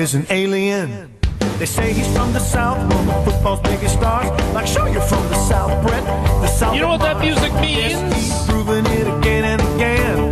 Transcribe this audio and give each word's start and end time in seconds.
Bob 0.00 0.04
is 0.04 0.14
an 0.14 0.26
alien. 0.30 1.10
They 1.58 1.66
say 1.66 1.92
he's 1.92 2.10
from 2.16 2.32
the 2.32 2.38
South, 2.38 2.78
one 2.78 3.06
of 3.10 3.22
football's 3.22 3.60
biggest 3.60 3.96
stars. 3.96 4.30
Like, 4.54 4.66
sure, 4.66 4.88
you're 4.88 5.02
from 5.02 5.28
the 5.28 5.34
South, 5.34 5.86
Brett. 5.86 6.02
The 6.04 6.46
South 6.46 6.74
You 6.74 6.80
know 6.80 6.88
what 6.88 7.02
that 7.02 7.20
music 7.20 7.52
means? 7.56 7.92
Yes, 7.92 8.14
he's 8.14 8.48
proven 8.48 8.86
it 8.86 9.18
again 9.18 9.44
and 9.44 9.60
again. 9.74 10.30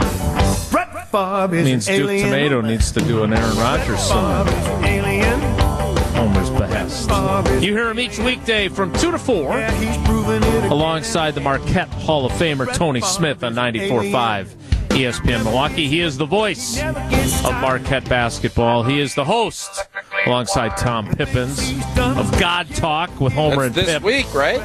Brett 0.71 1.13
Bob 1.13 1.53
is 1.53 1.67
means 1.67 1.87
an 1.87 1.99
Duke 1.99 2.09
alien. 2.09 2.31
Tomato 2.31 2.61
needs 2.63 2.91
to 2.93 3.01
do 3.01 3.25
an 3.25 3.35
Aaron 3.35 3.59
Rodgers 3.59 4.09
Bob 4.09 4.49
song. 4.49 4.59
is 4.59 4.67
an 4.69 4.85
alien. 4.87 5.41
Homer's 6.15 6.49
behest. 6.49 7.11
You 7.63 7.73
hear 7.75 7.91
him 7.91 8.01
each 8.01 8.19
weekday 8.19 8.69
from 8.69 8.95
2 8.95 9.11
to 9.11 9.19
4 9.19 9.59
yeah, 9.59 9.71
he's 9.73 9.99
it 10.31 10.73
alongside 10.73 11.35
the 11.35 11.43
Marquette 11.43 11.89
Hall 11.89 12.25
of 12.25 12.33
Famer 12.33 12.73
Tony 12.75 13.03
Smith 13.03 13.45
on 13.45 13.55
94.5 13.55 14.58
ESPN 14.91 15.45
Milwaukee. 15.45 15.87
He 15.87 16.01
is 16.01 16.19
the 16.19 16.27
voice 16.27 16.81
of 16.83 17.53
Marquette 17.61 18.09
basketball. 18.09 18.83
He 18.83 19.01
is 19.01 19.15
the 19.15 19.25
host 19.25 19.87
alongside 20.27 20.77
Tom 20.77 21.09
Pippins 21.15 21.71
of 21.97 22.39
God 22.41 22.69
Talk 22.75 23.21
with 23.21 23.33
Homer 23.33 23.69
That's 23.69 23.77
and 23.79 23.87
this 23.87 23.95
Pip. 23.95 24.03
week, 24.03 24.35
right? 24.35 24.61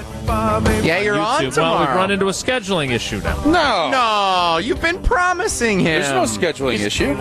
Yeah, 0.83 0.99
you're 1.01 1.15
on 1.19 1.43
YouTube. 1.43 1.57
Well, 1.57 1.79
we've 1.79 1.89
run 1.89 2.09
into 2.11 2.27
a 2.27 2.31
scheduling 2.31 2.89
issue 2.91 3.19
now. 3.21 3.35
No. 3.45 3.89
no, 3.91 4.57
you've 4.57 4.81
been 4.81 5.01
promising 5.03 5.79
him. 5.79 6.01
There's 6.01 6.11
no 6.11 6.23
scheduling 6.23 6.79
issue. 6.79 7.13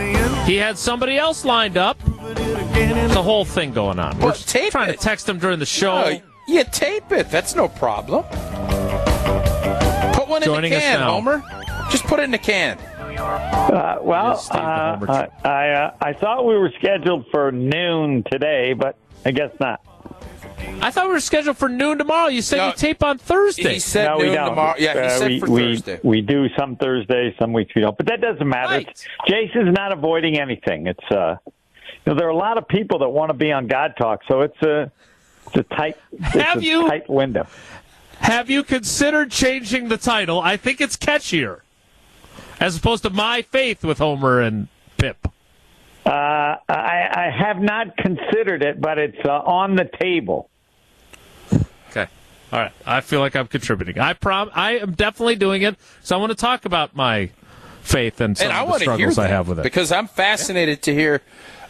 He 0.45 0.57
had 0.57 0.79
somebody 0.79 1.19
else 1.19 1.45
lined 1.45 1.77
up. 1.77 1.99
Proven 1.99 2.37
it 2.39 2.71
again 2.71 2.97
and 2.99 3.13
The 3.13 3.23
whole 3.23 3.45
thing 3.45 3.73
going 3.73 3.99
on. 3.99 4.17
We're 4.19 4.27
Well, 4.27 4.35
tape 4.35 4.71
trying 4.73 4.89
it. 4.91 4.93
to 4.93 4.99
text 4.99 5.29
him 5.29 5.39
during 5.39 5.59
the 5.59 5.67
show. 5.67 6.03
No, 6.11 6.21
you 6.49 6.65
tape 6.65 7.11
it. 7.13 7.29
That's 7.31 7.55
no 7.55 7.69
problem. 7.69 8.25
Put 10.15 10.29
one 10.29 10.43
Joining 10.43 10.73
in 10.73 10.79
the 10.79 10.83
can, 10.83 11.01
now. 11.01 11.11
Homer. 11.13 11.43
Just 11.91 12.05
put 12.05 12.21
it 12.21 12.23
in 12.23 12.31
the 12.31 12.39
can. 12.39 12.79
Uh, 13.19 13.99
well, 14.03 14.45
uh, 14.51 14.55
uh, 14.57 15.27
I 15.45 15.69
uh, 15.71 15.95
I 16.01 16.13
thought 16.13 16.47
we 16.47 16.57
were 16.57 16.71
scheduled 16.79 17.27
for 17.31 17.53
noon 17.53 18.25
today, 18.31 18.73
but 18.73 18.97
I 19.25 19.31
guess 19.31 19.51
not. 19.61 19.81
I 20.81 20.91
thought 20.91 21.07
we 21.07 21.13
were 21.13 21.21
scheduled 21.21 21.57
for 21.59 21.69
noon 21.69 21.99
tomorrow. 21.99 22.29
You 22.29 22.43
said 22.43 22.59
No. 22.59 22.67
you 22.69 22.73
tape 22.75 23.03
on 23.03 23.19
Thursday. 23.19 23.75
He 23.75 23.79
said 23.79 24.07
no, 24.09 24.17
we 24.19 24.25
noon 24.27 24.35
don't. 24.35 24.49
tomorrow. 24.51 24.75
Yeah, 24.79 24.93
he 24.95 24.99
Uh, 25.01 25.09
said 25.19 25.29
we, 25.29 25.41
for 25.41 25.51
we, 25.51 25.61
Thursday. 25.61 26.01
We 26.03 26.21
do 26.21 26.47
some 26.57 26.77
Thursdays, 26.77 27.35
some 27.39 27.53
weeks 27.53 27.75
we 27.75 27.83
don't, 27.83 27.97
but 27.97 28.07
that 28.07 28.21
doesn't 28.21 28.49
matter. 28.49 28.69
Right. 28.75 29.07
Jason's 29.29 29.75
not 29.75 29.93
avoiding 29.93 30.39
anything. 30.39 30.87
It's 30.87 31.11
uh, 31.11 31.37
you 31.47 31.53
know, 32.07 32.15
there 32.15 32.27
are 32.27 32.31
a 32.31 32.37
lot 32.37 32.59
of 32.59 32.67
people 32.69 32.99
that 33.01 33.09
want 33.09 33.31
to 33.31 33.35
be 33.35 33.53
on 33.53 33.67
God 33.67 33.95
Talk, 33.99 34.21
so 34.29 34.41
it's 34.43 34.61
a 34.63 34.91
it's 35.49 35.57
a 35.57 35.63
tight 35.75 35.97
it's 36.13 36.27
Have 36.35 36.59
a 36.59 36.65
you- 36.65 36.89
tight 36.89 37.09
window. 37.11 37.47
Have 38.21 38.49
you 38.51 38.63
considered 38.63 39.33
changing 39.33 39.89
the 39.89 39.97
title? 39.97 40.41
I 40.41 40.57
think 40.57 40.81
it's 40.81 40.97
catchier, 40.97 41.61
as 42.63 42.77
opposed 42.77 43.03
to 43.03 43.11
My 43.11 43.43
Faith 43.43 43.85
with 43.85 43.99
Homer 43.99 44.41
and 44.41 44.69
Pip. 44.97 45.29
Uh, 46.07 46.09
I, 46.11 46.57
I 46.69 47.31
have 47.37 47.61
not 47.61 47.97
considered 47.97 48.63
it, 48.63 48.81
but 48.81 48.99
it's 48.99 49.19
uh, 49.25 49.31
on 49.31 49.77
the 49.77 49.89
table. 50.01 50.49
Okay. 51.91 52.07
All 52.53 52.59
right. 52.61 52.73
I 52.87 53.01
feel 53.01 53.21
like 53.21 53.35
I'm 53.37 53.47
contributing. 53.49 53.99
I 53.99 54.13
prom. 54.15 54.51
I 54.55 54.79
am 54.79 54.93
definitely 54.93 55.37
doing 55.37 55.63
it. 55.63 55.77
So 56.03 56.17
I 56.17 56.21
want 56.21 56.31
to 56.31 56.37
talk 56.37 56.65
about 56.65 56.95
my 56.97 57.31
faith 57.83 58.21
and 58.21 58.37
some 58.39 58.49
and 58.49 58.57
I 58.57 58.61
of 58.63 58.67
the 58.67 58.71
want 58.71 58.83
to 58.83 58.91
hear 58.91 58.97
struggles 59.11 59.19
I 59.19 59.27
have 59.29 59.49
with 59.49 59.59
it. 59.59 59.63
because 59.63 59.91
I'm 59.93 60.07
fascinated 60.07 60.83
to 60.83 60.95
hear 60.95 61.21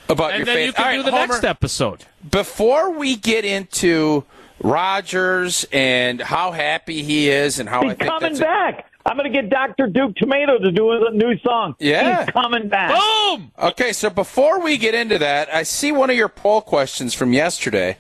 about 0.09 0.31
and 0.33 0.39
your 0.41 0.47
then 0.47 0.57
faith. 0.57 0.67
you 0.67 0.73
can 0.75 0.85
All 0.85 0.93
do 0.93 0.97
right, 0.99 1.05
the 1.07 1.11
Homer, 1.11 1.27
next 1.29 1.45
episode. 1.45 2.05
Before 2.31 2.91
we 2.91 3.17
get 3.17 3.45
into 3.47 4.25
Rodgers 4.61 5.67
and 5.73 6.21
how 6.21 6.53
happy 6.53 7.03
he 7.03 7.29
is 7.31 7.59
and 7.59 7.69
how 7.69 7.83
He's 7.83 7.93
I 7.93 7.95
think 7.95 8.11
coming 8.11 8.33
that's 8.35 8.41
back. 8.41 8.92
I'm 9.05 9.17
going 9.17 9.31
to 9.33 9.43
get 9.43 9.51
Dr. 9.51 9.89
Duke 9.89 10.15
Tomato 10.17 10.59
to 10.59 10.71
do 10.71 10.93
a 10.93 11.11
new 11.11 11.37
song. 11.39 11.75
Yeah. 11.79 12.25
He's 12.25 12.33
coming 12.33 12.69
back. 12.69 12.91
Boom. 12.99 13.51
Okay, 13.59 13.93
so 13.93 14.11
before 14.11 14.61
we 14.61 14.77
get 14.79 14.95
into 14.95 15.19
that, 15.19 15.53
I 15.53 15.65
see 15.65 15.91
one 15.93 16.11
of 16.11 16.17
your 16.17 16.29
poll 16.29 16.61
questions 16.61 17.13
from 17.15 17.33
yesterday. 17.33 17.97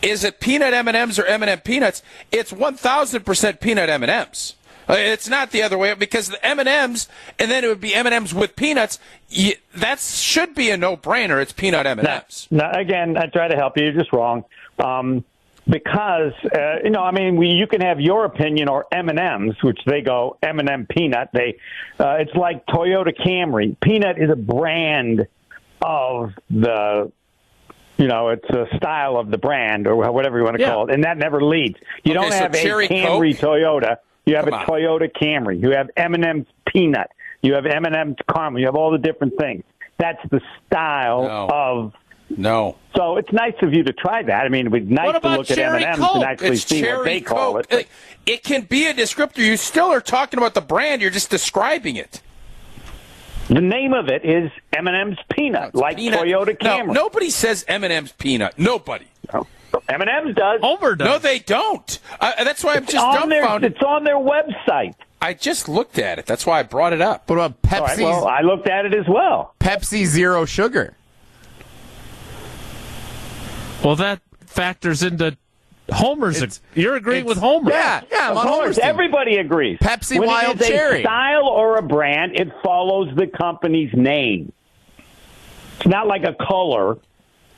Is 0.00 0.24
it 0.24 0.40
peanut 0.40 0.72
M&Ms 0.74 1.18
or 1.18 1.26
M&M 1.26 1.60
peanuts? 1.60 2.02
It's 2.32 2.52
1000% 2.52 3.60
peanut 3.60 3.88
M&Ms. 3.88 4.54
Uh, 4.88 4.94
It's 4.94 5.28
not 5.28 5.52
the 5.52 5.62
other 5.62 5.78
way 5.78 5.94
because 5.94 6.28
the 6.28 6.44
M&Ms 6.44 7.08
and 7.38 7.50
then 7.50 7.62
it 7.62 7.68
would 7.68 7.80
be 7.80 7.94
M&Ms 7.94 8.34
with 8.34 8.56
peanuts. 8.56 8.98
That 9.74 10.00
should 10.00 10.54
be 10.56 10.70
a 10.70 10.76
no-brainer. 10.76 11.40
It's 11.40 11.52
peanut 11.52 11.86
M&Ms. 11.86 12.48
No, 12.50 12.68
again, 12.72 13.16
I 13.16 13.26
try 13.26 13.46
to 13.48 13.54
help 13.56 13.76
you. 13.76 13.84
You're 13.84 13.92
just 13.92 14.12
wrong. 14.12 14.44
Um, 14.78 15.24
because 15.68 16.32
uh, 16.54 16.76
you 16.84 16.90
know, 16.90 17.02
I 17.02 17.12
mean, 17.12 17.36
we, 17.36 17.48
you 17.48 17.66
can 17.66 17.80
have 17.82 18.00
your 18.00 18.24
opinion 18.24 18.68
or 18.68 18.86
M 18.92 19.08
and 19.08 19.18
M's, 19.18 19.54
which 19.62 19.78
they 19.86 20.00
go 20.00 20.36
M 20.42 20.58
and 20.58 20.68
M 20.68 20.86
peanut. 20.86 21.30
They, 21.32 21.56
uh, 22.00 22.16
it's 22.20 22.34
like 22.34 22.66
Toyota 22.66 23.14
Camry. 23.16 23.76
Peanut 23.80 24.18
is 24.18 24.30
a 24.30 24.36
brand 24.36 25.26
of 25.80 26.32
the, 26.50 27.10
you 27.96 28.06
know, 28.08 28.28
it's 28.30 28.48
a 28.50 28.66
style 28.76 29.16
of 29.16 29.30
the 29.30 29.38
brand 29.38 29.86
or 29.86 30.10
whatever 30.12 30.38
you 30.38 30.44
want 30.44 30.56
to 30.56 30.62
Yeah. 30.62 30.70
call 30.70 30.88
it, 30.88 30.94
and 30.94 31.04
that 31.04 31.16
never 31.18 31.42
leads. 31.42 31.76
You 32.04 32.12
Okay, 32.12 32.14
don't 32.14 32.32
so 32.32 32.38
have 32.38 32.54
a 32.54 32.58
Camry 32.58 33.38
Coke? 33.38 33.50
Toyota. 33.58 33.96
You 34.24 34.36
have 34.36 34.44
Come 34.44 34.54
a 34.54 34.56
on. 34.58 34.66
Toyota 34.66 35.10
Camry. 35.12 35.60
You 35.60 35.70
have 35.70 35.90
M 35.96 36.14
and 36.14 36.24
M's 36.24 36.46
peanut. 36.66 37.10
You 37.42 37.54
have 37.54 37.66
M 37.66 37.84
and 37.84 37.94
M's 37.94 38.16
caramel. 38.32 38.60
You 38.60 38.66
have 38.66 38.76
all 38.76 38.90
the 38.92 38.98
different 38.98 39.36
things. 39.38 39.64
That's 39.98 40.20
the 40.30 40.40
style 40.66 41.22
No. 41.22 41.48
of 41.52 41.92
No. 42.36 42.76
so 42.96 43.16
it's 43.16 43.32
nice 43.32 43.54
of 43.62 43.72
you 43.74 43.82
to 43.84 43.92
try 43.92 44.22
that. 44.22 44.44
I 44.44 44.48
mean, 44.48 44.66
it 44.66 44.72
would 44.72 44.88
be 44.88 44.94
nice 44.94 45.12
to 45.12 45.16
about 45.18 45.38
look 45.38 45.50
at 45.50 45.58
M&Ms 45.58 45.98
Coke? 45.98 46.14
and 46.16 46.24
actually 46.24 46.48
It's 46.50 46.64
see 46.64 46.80
cherry 46.80 46.96
what 46.98 47.04
they 47.04 47.20
call 47.20 47.54
Coke. 47.54 47.66
it. 47.70 47.78
It, 47.80 47.88
it 48.26 48.42
can 48.44 48.62
be 48.62 48.86
a 48.86 48.94
descriptor. 48.94 49.38
You 49.38 49.56
still 49.56 49.86
are 49.92 50.00
talking 50.00 50.38
about 50.38 50.54
the 50.54 50.60
brand. 50.60 51.02
You're 51.02 51.10
just 51.10 51.30
describing 51.30 51.96
it. 51.96 52.20
The 53.48 53.60
name 53.60 53.92
of 53.92 54.08
it 54.08 54.24
is 54.24 54.50
M&M's 54.72 55.18
Peanut, 55.34 55.74
like 55.74 55.96
Peanut- 55.96 56.20
Toyota 56.20 56.56
No, 56.62 56.78
Camry. 56.78 56.94
nobody 56.94 57.28
says 57.30 57.64
M&M's 57.68 58.12
peanut. 58.12 58.58
Nobody. 58.58 59.06
M&M's 59.88 60.34
does. 60.36 60.60
Homer 60.60 60.94
does. 60.94 61.06
No, 61.08 61.18
they 61.18 61.38
don't. 61.40 61.98
Uh, 62.20 62.44
that's 62.44 62.62
why 62.62 62.74
I'm 62.74 62.84
just 62.86 62.96
on 62.96 63.28
their, 63.28 63.40
dumbfounded. 63.42 63.72
it's 63.72 63.82
on 63.82 64.04
their 64.04 64.16
website. 64.16 64.94
I 65.20 65.34
just 65.34 65.68
looked 65.68 65.98
at 65.98 66.18
it. 66.18 66.26
That's 66.26 66.44
why 66.46 66.60
I 66.60 66.62
brought 66.62 66.92
it 66.92 67.00
up. 67.00 67.28
What 67.28 67.36
about 67.36 67.54
All 67.72 67.86
right, 67.86 67.98
Pepsi? 67.98 68.02
well, 68.04 68.26
I 68.28 68.40
looked 68.42 68.68
at 68.68 68.84
it 68.86 68.94
as 68.94 69.06
well. 69.08 69.54
Pepsi 69.60 70.04
Zero 70.04 70.44
Sugar. 70.44 70.94
Well, 73.82 73.96
that 73.96 74.20
factors 74.46 75.02
into 75.02 75.36
Homer's. 75.90 76.36
It's- 76.38 76.60
you're 76.74 76.94
agreeing 76.96 77.24
with 77.24 77.38
Homer. 77.38 77.70
Yeah, 77.70 78.02
yeah, 78.10 78.26
I'm 78.26 78.32
Of 78.32 78.36
on 78.38 78.42
course, 78.44 78.56
Homer's 78.60 78.76
team. 78.76 78.84
everybody 78.86 79.36
agrees. 79.36 79.78
Pepsi 79.80 80.18
when 80.18 80.28
Wild 80.28 80.56
it 80.56 80.62
is 80.62 80.68
Cherry. 80.68 80.98
a 81.00 81.02
style 81.02 81.46
or 81.48 81.76
a 81.78 81.82
brand, 81.82 82.38
it 82.38 82.48
follows 82.62 83.08
the 83.16 83.26
company's 83.26 83.92
name. 83.94 84.52
It's 85.78 85.86
not 85.86 86.06
like 86.06 86.24
a 86.24 86.34
color, 86.34 86.98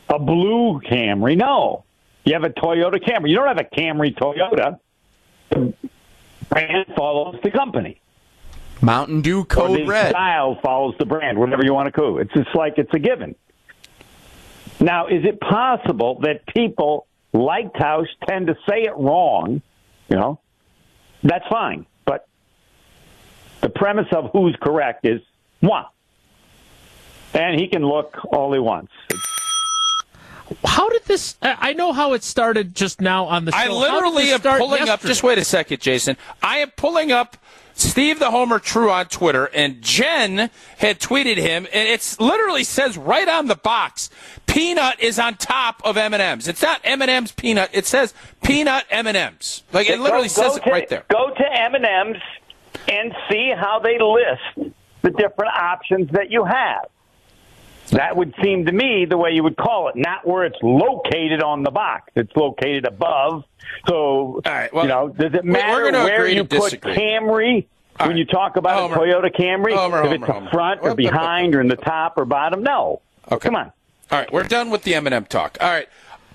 a 0.08 0.18
blue 0.18 0.80
Camry. 0.80 1.36
No, 1.36 1.84
you 2.24 2.32
have 2.32 2.44
a 2.44 2.50
Toyota 2.50 2.94
Camry. 3.02 3.28
You 3.30 3.36
don't 3.36 3.48
have 3.48 3.58
a 3.60 3.64
Camry 3.64 4.14
Toyota. 4.16 4.78
The 5.50 5.74
brand 6.48 6.86
follows 6.96 7.36
the 7.42 7.50
company. 7.50 8.00
Mountain 8.80 9.20
Dew 9.20 9.40
or 9.40 9.44
Code 9.44 9.78
the 9.80 9.84
Red. 9.84 10.10
style 10.10 10.58
follows 10.62 10.94
the 10.98 11.06
brand, 11.06 11.38
whatever 11.38 11.64
you 11.64 11.72
want 11.74 11.86
to 11.86 11.92
call 11.92 12.18
it. 12.18 12.22
It's 12.22 12.32
just 12.44 12.54
like 12.56 12.74
it's 12.78 12.92
a 12.94 12.98
given. 12.98 13.34
Now, 14.80 15.06
is 15.06 15.24
it 15.24 15.40
possible 15.40 16.20
that 16.22 16.46
people 16.46 17.06
like 17.32 17.72
Tausch 17.74 18.08
tend 18.26 18.48
to 18.48 18.56
say 18.68 18.82
it 18.82 18.96
wrong? 18.96 19.62
You 20.08 20.16
know, 20.16 20.40
that's 21.22 21.46
fine. 21.48 21.86
But 22.04 22.28
the 23.60 23.68
premise 23.68 24.08
of 24.12 24.30
who's 24.32 24.56
correct 24.60 25.06
is 25.06 25.20
one. 25.60 25.86
And 27.32 27.58
he 27.58 27.66
can 27.66 27.84
look 27.84 28.16
all 28.32 28.52
he 28.52 28.60
wants. 28.60 28.92
How 30.64 30.88
did 30.90 31.04
this? 31.04 31.36
I 31.42 31.70
I 31.70 31.72
know 31.72 31.92
how 31.92 32.12
it 32.12 32.22
started 32.22 32.74
just 32.74 33.00
now 33.00 33.24
on 33.24 33.44
the 33.46 33.52
show. 33.52 33.58
I 33.58 33.68
literally 33.68 34.24
this 34.24 34.34
am 34.34 34.40
start 34.40 34.60
pulling 34.60 34.88
up. 34.88 35.00
Just 35.00 35.22
wait 35.22 35.38
a 35.38 35.44
second, 35.44 35.80
Jason. 35.80 36.16
I 36.42 36.58
am 36.58 36.70
pulling 36.76 37.10
up 37.10 37.36
Steve 37.74 38.18
the 38.18 38.30
Homer 38.30 38.58
True 38.58 38.90
on 38.90 39.06
Twitter, 39.06 39.46
and 39.46 39.82
Jen 39.82 40.50
had 40.78 41.00
tweeted 41.00 41.36
him, 41.36 41.66
and 41.72 41.88
it 41.88 42.16
literally 42.20 42.64
says 42.64 42.96
right 42.96 43.28
on 43.28 43.46
the 43.46 43.56
box, 43.56 44.10
"Peanut 44.46 45.00
is 45.00 45.18
on 45.18 45.34
top 45.34 45.82
of 45.84 45.96
M 45.96 46.14
and 46.14 46.22
M's." 46.22 46.48
It's 46.48 46.62
not 46.62 46.80
M 46.84 47.02
and 47.02 47.10
M's 47.10 47.32
peanut. 47.32 47.70
It 47.72 47.86
says 47.86 48.14
peanut 48.42 48.84
M 48.90 49.06
and 49.06 49.16
M's. 49.16 49.62
Like 49.72 49.88
it 49.88 49.98
literally 49.98 50.28
Go- 50.28 50.34
go 50.34 50.48
says 50.48 50.56
it 50.58 50.66
right 50.66 50.88
there. 50.88 51.04
Go 51.10 51.30
to 51.30 51.60
M&M's 51.62 52.22
and 52.88 53.14
see 53.30 53.52
how 53.56 53.80
they 53.80 53.98
list 53.98 54.72
the 55.02 55.10
different 55.10 55.54
options 55.54 56.10
that 56.12 56.30
you 56.30 56.44
have. 56.44 56.86
That 57.90 58.16
would 58.16 58.34
seem 58.42 58.66
to 58.66 58.72
me 58.72 59.04
the 59.04 59.16
way 59.16 59.32
you 59.32 59.42
would 59.42 59.56
call 59.56 59.88
it, 59.88 59.96
not 59.96 60.26
where 60.26 60.44
it's 60.44 60.58
located 60.62 61.42
on 61.42 61.62
the 61.62 61.70
box. 61.70 62.10
It's 62.16 62.34
located 62.34 62.86
above. 62.86 63.44
So, 63.88 64.40
right, 64.44 64.72
well, 64.72 64.84
you 64.84 64.88
know, 64.88 65.08
does 65.08 65.34
it 65.34 65.44
matter 65.44 65.90
where 65.92 66.26
you 66.26 66.44
put 66.44 66.62
disagree. 66.72 66.94
Camry 66.94 67.66
All 68.00 68.06
when 68.06 68.10
right. 68.10 68.16
you 68.16 68.24
talk 68.24 68.56
about 68.56 68.90
Homer. 68.90 68.94
a 68.94 68.98
Toyota 68.98 69.34
Camry? 69.34 69.74
Homer, 69.74 70.04
if 70.04 70.12
it's 70.12 70.24
Homer. 70.24 70.50
front 70.50 70.80
or 70.82 70.94
behind 70.94 71.54
or 71.54 71.60
in 71.60 71.68
the 71.68 71.76
top 71.76 72.16
or 72.16 72.24
bottom? 72.24 72.62
No. 72.62 73.00
Okay. 73.30 73.48
Come 73.48 73.56
on. 73.56 73.72
All 74.10 74.18
right, 74.18 74.32
we're 74.32 74.44
done 74.44 74.70
with 74.70 74.82
the 74.82 74.94
M&M 74.94 75.24
talk. 75.26 75.56
All 75.60 75.68
right, 75.68 75.88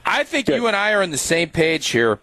I 0.06 0.24
think 0.24 0.48
Good. 0.48 0.56
you 0.56 0.68
and 0.68 0.76
I 0.76 0.92
are 0.94 1.02
on 1.04 1.12
the 1.12 1.18
same 1.18 1.50
page 1.50 1.88
here. 1.90 2.20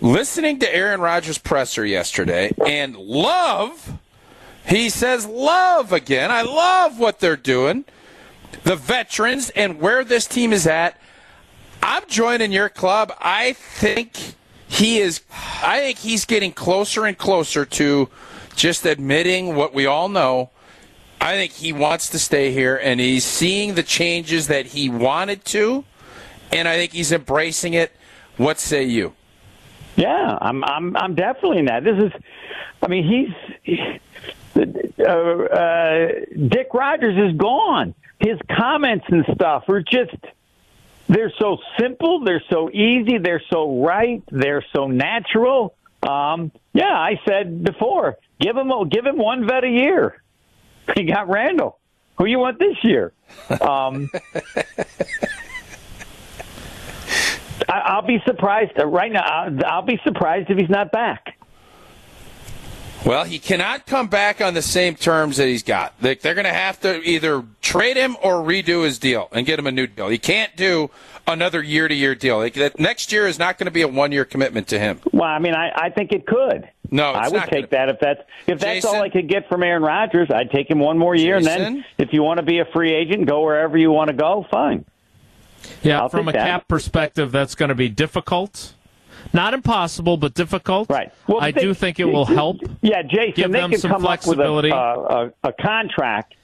Listening 0.00 0.58
to 0.60 0.74
Aaron 0.74 1.00
Rodgers' 1.00 1.38
presser 1.38 1.84
yesterday, 1.84 2.52
and 2.66 2.96
love, 2.96 3.98
he 4.66 4.88
says 4.88 5.26
love 5.26 5.92
again. 5.92 6.30
I 6.30 6.42
love 6.42 6.98
what 6.98 7.20
they're 7.20 7.36
doing. 7.36 7.84
The 8.64 8.76
veterans, 8.76 9.50
and 9.50 9.80
where 9.80 10.04
this 10.04 10.26
team 10.26 10.52
is 10.52 10.66
at, 10.66 11.00
I'm 11.82 12.02
joining 12.08 12.52
your 12.52 12.68
club. 12.68 13.12
I 13.20 13.54
think 13.54 14.34
he 14.68 14.98
is. 14.98 15.22
I 15.62 15.80
think 15.80 15.98
he's 15.98 16.24
getting 16.24 16.52
closer 16.52 17.06
and 17.06 17.16
closer 17.16 17.64
to 17.64 18.08
just 18.54 18.84
admitting 18.84 19.56
what 19.56 19.72
we 19.74 19.86
all 19.86 20.08
know. 20.08 20.50
I 21.20 21.34
think 21.34 21.52
he 21.52 21.72
wants 21.72 22.08
to 22.10 22.18
stay 22.18 22.52
here, 22.52 22.76
and 22.76 23.00
he's 23.00 23.24
seeing 23.24 23.74
the 23.74 23.82
changes 23.82 24.46
that 24.48 24.66
he 24.66 24.88
wanted 24.88 25.44
to, 25.46 25.84
and 26.52 26.66
I 26.66 26.76
think 26.76 26.92
he's 26.92 27.12
embracing 27.12 27.74
it. 27.74 27.92
What 28.36 28.58
say 28.58 28.84
you? 28.84 29.14
Yeah, 29.96 30.38
I'm 30.40 30.64
I'm 30.64 30.96
I'm 30.96 31.14
definitely 31.14 31.58
in 31.58 31.66
that. 31.66 31.84
This 31.84 31.98
is, 31.98 32.12
I 32.82 32.88
mean, 32.88 33.04
he's 33.66 33.80
uh, 34.56 35.02
uh, 35.04 36.08
Dick 36.48 36.68
Rodgers 36.72 37.30
is 37.30 37.36
gone. 37.36 37.94
His 38.20 38.38
comments 38.50 39.06
and 39.08 39.24
stuff 39.34 39.68
are 39.68 39.82
just 39.82 40.16
they're 41.08 41.32
so 41.38 41.58
simple, 41.78 42.20
they're 42.20 42.42
so 42.48 42.70
easy, 42.70 43.18
they're 43.18 43.42
so 43.50 43.82
right, 43.84 44.22
they're 44.30 44.64
so 44.74 44.86
natural. 44.86 45.74
Um, 46.06 46.52
yeah, 46.72 46.92
I 46.92 47.20
said 47.26 47.64
before, 47.64 48.18
give 48.38 48.56
him 48.56 48.70
give 48.88 49.06
him 49.06 49.18
one 49.18 49.46
vet 49.46 49.64
a 49.64 49.68
year. 49.68 50.22
He 50.96 51.04
got 51.04 51.28
Randall. 51.28 51.78
Who 52.18 52.26
you 52.26 52.40
want 52.40 52.58
this 52.58 52.76
year? 52.82 53.12
Um, 53.60 54.10
I, 57.68 57.94
will 57.94 58.06
be 58.06 58.20
surprised 58.26 58.72
right 58.76 59.12
now. 59.12 59.22
I'll, 59.22 59.64
I'll 59.66 59.82
be 59.82 60.00
surprised 60.02 60.50
if 60.50 60.58
he's 60.58 60.68
not 60.68 60.90
back. 60.90 61.36
Well, 63.04 63.24
he 63.24 63.38
cannot 63.38 63.86
come 63.86 64.08
back 64.08 64.40
on 64.40 64.54
the 64.54 64.62
same 64.62 64.94
terms 64.94 65.38
that 65.38 65.46
he's 65.46 65.62
got. 65.62 65.98
They, 66.00 66.12
are 66.12 66.34
going 66.34 66.44
to 66.44 66.52
have 66.52 66.80
to 66.80 67.02
either 67.02 67.44
trade 67.62 67.96
him 67.96 68.16
or 68.22 68.34
redo 68.42 68.84
his 68.84 68.98
deal 68.98 69.28
and 69.32 69.46
get 69.46 69.58
him 69.58 69.66
a 69.66 69.72
new 69.72 69.86
deal. 69.86 70.08
He 70.08 70.18
can't 70.18 70.54
do 70.54 70.90
another 71.26 71.62
year 71.62 71.88
to 71.88 71.94
year 71.94 72.14
deal. 72.14 72.38
Like, 72.38 72.54
that 72.54 72.78
next 72.78 73.10
year 73.10 73.26
is 73.26 73.38
not 73.38 73.58
going 73.58 73.66
to 73.66 73.70
be 73.70 73.82
a 73.82 73.88
one 73.88 74.12
year 74.12 74.24
commitment 74.24 74.68
to 74.68 74.78
him. 74.78 75.00
Well, 75.12 75.24
I 75.24 75.38
mean, 75.38 75.54
I, 75.54 75.70
I 75.74 75.90
think 75.90 76.12
it 76.12 76.26
could. 76.26 76.68
No, 76.90 77.12
I 77.12 77.28
would 77.28 77.42
take 77.44 77.70
gonna... 77.70 77.86
that 77.86 77.88
if 77.88 78.00
that's 78.00 78.20
if 78.48 78.58
that's 78.58 78.84
Jason? 78.84 78.96
all 78.96 79.02
I 79.02 79.08
could 79.08 79.28
get 79.28 79.48
from 79.48 79.62
Aaron 79.62 79.82
Rodgers. 79.82 80.28
I'd 80.28 80.50
take 80.50 80.68
him 80.68 80.80
one 80.80 80.98
more 80.98 81.14
year, 81.14 81.38
Jason? 81.38 81.62
and 81.62 81.76
then 81.76 81.84
if 81.98 82.12
you 82.12 82.22
want 82.24 82.38
to 82.38 82.42
be 82.42 82.58
a 82.58 82.64
free 82.64 82.92
agent, 82.92 83.28
go 83.28 83.42
wherever 83.42 83.78
you 83.78 83.92
want 83.92 84.08
to 84.08 84.16
go. 84.16 84.44
Fine. 84.50 84.84
Yeah, 85.82 86.00
I'll 86.00 86.08
from 86.08 86.28
a 86.28 86.32
that. 86.32 86.44
cap 86.44 86.68
perspective, 86.68 87.30
that's 87.30 87.54
going 87.54 87.68
to 87.68 87.74
be 87.74 87.88
difficult. 87.88 88.74
Not 89.32 89.54
impossible, 89.54 90.16
but 90.16 90.34
difficult. 90.34 90.88
Right. 90.90 91.12
Well, 91.26 91.40
I 91.40 91.50
they- 91.50 91.60
do 91.62 91.74
think 91.74 92.00
it 92.00 92.04
will 92.04 92.24
help. 92.26 92.58
Yeah, 92.82 93.02
Jason, 93.02 93.32
Give 93.34 93.52
they 93.52 93.60
them 93.60 93.70
could 93.70 93.80
some 93.80 93.90
come 93.90 94.02
flexibility. 94.02 94.70
up 94.72 94.98
with 94.98 95.06
a, 95.10 95.14
uh, 95.14 95.30
a, 95.44 95.48
a 95.48 95.52
contract 95.52 96.34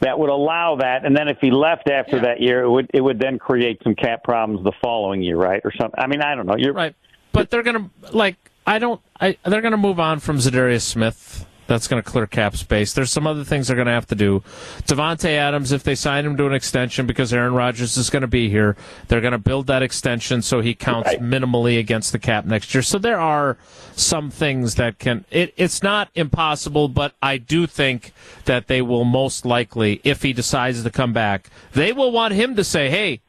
that 0.00 0.18
would 0.18 0.30
allow 0.30 0.76
that, 0.76 1.04
and 1.04 1.14
then 1.14 1.28
if 1.28 1.38
he 1.40 1.50
left 1.50 1.90
after 1.90 2.20
that 2.20 2.40
year, 2.40 2.62
it 2.62 2.70
would 2.70 2.90
it 2.94 3.00
would 3.02 3.18
then 3.18 3.38
create 3.38 3.82
some 3.82 3.94
cap 3.94 4.24
problems 4.24 4.64
the 4.64 4.72
following 4.82 5.22
year, 5.22 5.36
right, 5.36 5.60
or 5.64 5.72
something. 5.78 5.98
I 6.02 6.06
mean, 6.06 6.22
I 6.22 6.34
don't 6.34 6.46
know. 6.46 6.56
You're 6.56 6.72
Right. 6.72 6.94
But 7.32 7.50
they're 7.50 7.62
going 7.62 7.90
to 8.06 8.16
like 8.16 8.36
I 8.66 8.78
don't 8.78 9.00
I 9.20 9.36
they're 9.44 9.60
going 9.60 9.72
to 9.72 9.76
move 9.78 10.00
on 10.00 10.18
from 10.20 10.38
Za'Darius 10.38 10.82
Smith. 10.82 11.46
That's 11.70 11.86
going 11.86 12.02
to 12.02 12.10
clear 12.10 12.26
cap 12.26 12.56
space. 12.56 12.92
There's 12.94 13.12
some 13.12 13.28
other 13.28 13.44
things 13.44 13.68
they're 13.68 13.76
going 13.76 13.86
to 13.86 13.92
have 13.92 14.08
to 14.08 14.16
do. 14.16 14.42
Davante 14.88 15.30
Adams, 15.30 15.70
if 15.70 15.84
they 15.84 15.94
sign 15.94 16.26
him 16.26 16.36
to 16.36 16.46
an 16.46 16.52
extension 16.52 17.06
because 17.06 17.32
Aaron 17.32 17.54
Rodgers 17.54 17.96
is 17.96 18.10
going 18.10 18.22
to 18.22 18.26
be 18.26 18.48
here, 18.50 18.74
they're 19.06 19.20
going 19.20 19.30
to 19.30 19.38
build 19.38 19.68
that 19.68 19.80
extension 19.80 20.42
so 20.42 20.60
he 20.60 20.74
counts 20.74 21.06
Right. 21.06 21.22
minimally 21.22 21.78
against 21.78 22.10
the 22.10 22.18
cap 22.18 22.44
next 22.44 22.74
year. 22.74 22.82
So 22.82 22.98
there 22.98 23.20
are 23.20 23.56
some 23.94 24.30
things 24.32 24.74
that 24.74 24.98
can. 24.98 25.24
It, 25.30 25.54
it's 25.56 25.80
not 25.80 26.08
impossible, 26.16 26.88
but 26.88 27.14
I 27.22 27.36
do 27.38 27.68
think 27.68 28.12
that 28.46 28.66
they 28.66 28.82
will 28.82 29.04
most 29.04 29.46
likely, 29.46 30.00
if 30.02 30.22
he 30.22 30.32
decides 30.32 30.82
to 30.82 30.90
come 30.90 31.12
back, 31.12 31.50
they 31.72 31.92
will 31.92 32.10
want 32.10 32.34
him 32.34 32.56
to 32.56 32.64
say, 32.64 32.90
"Hey, 32.90 33.20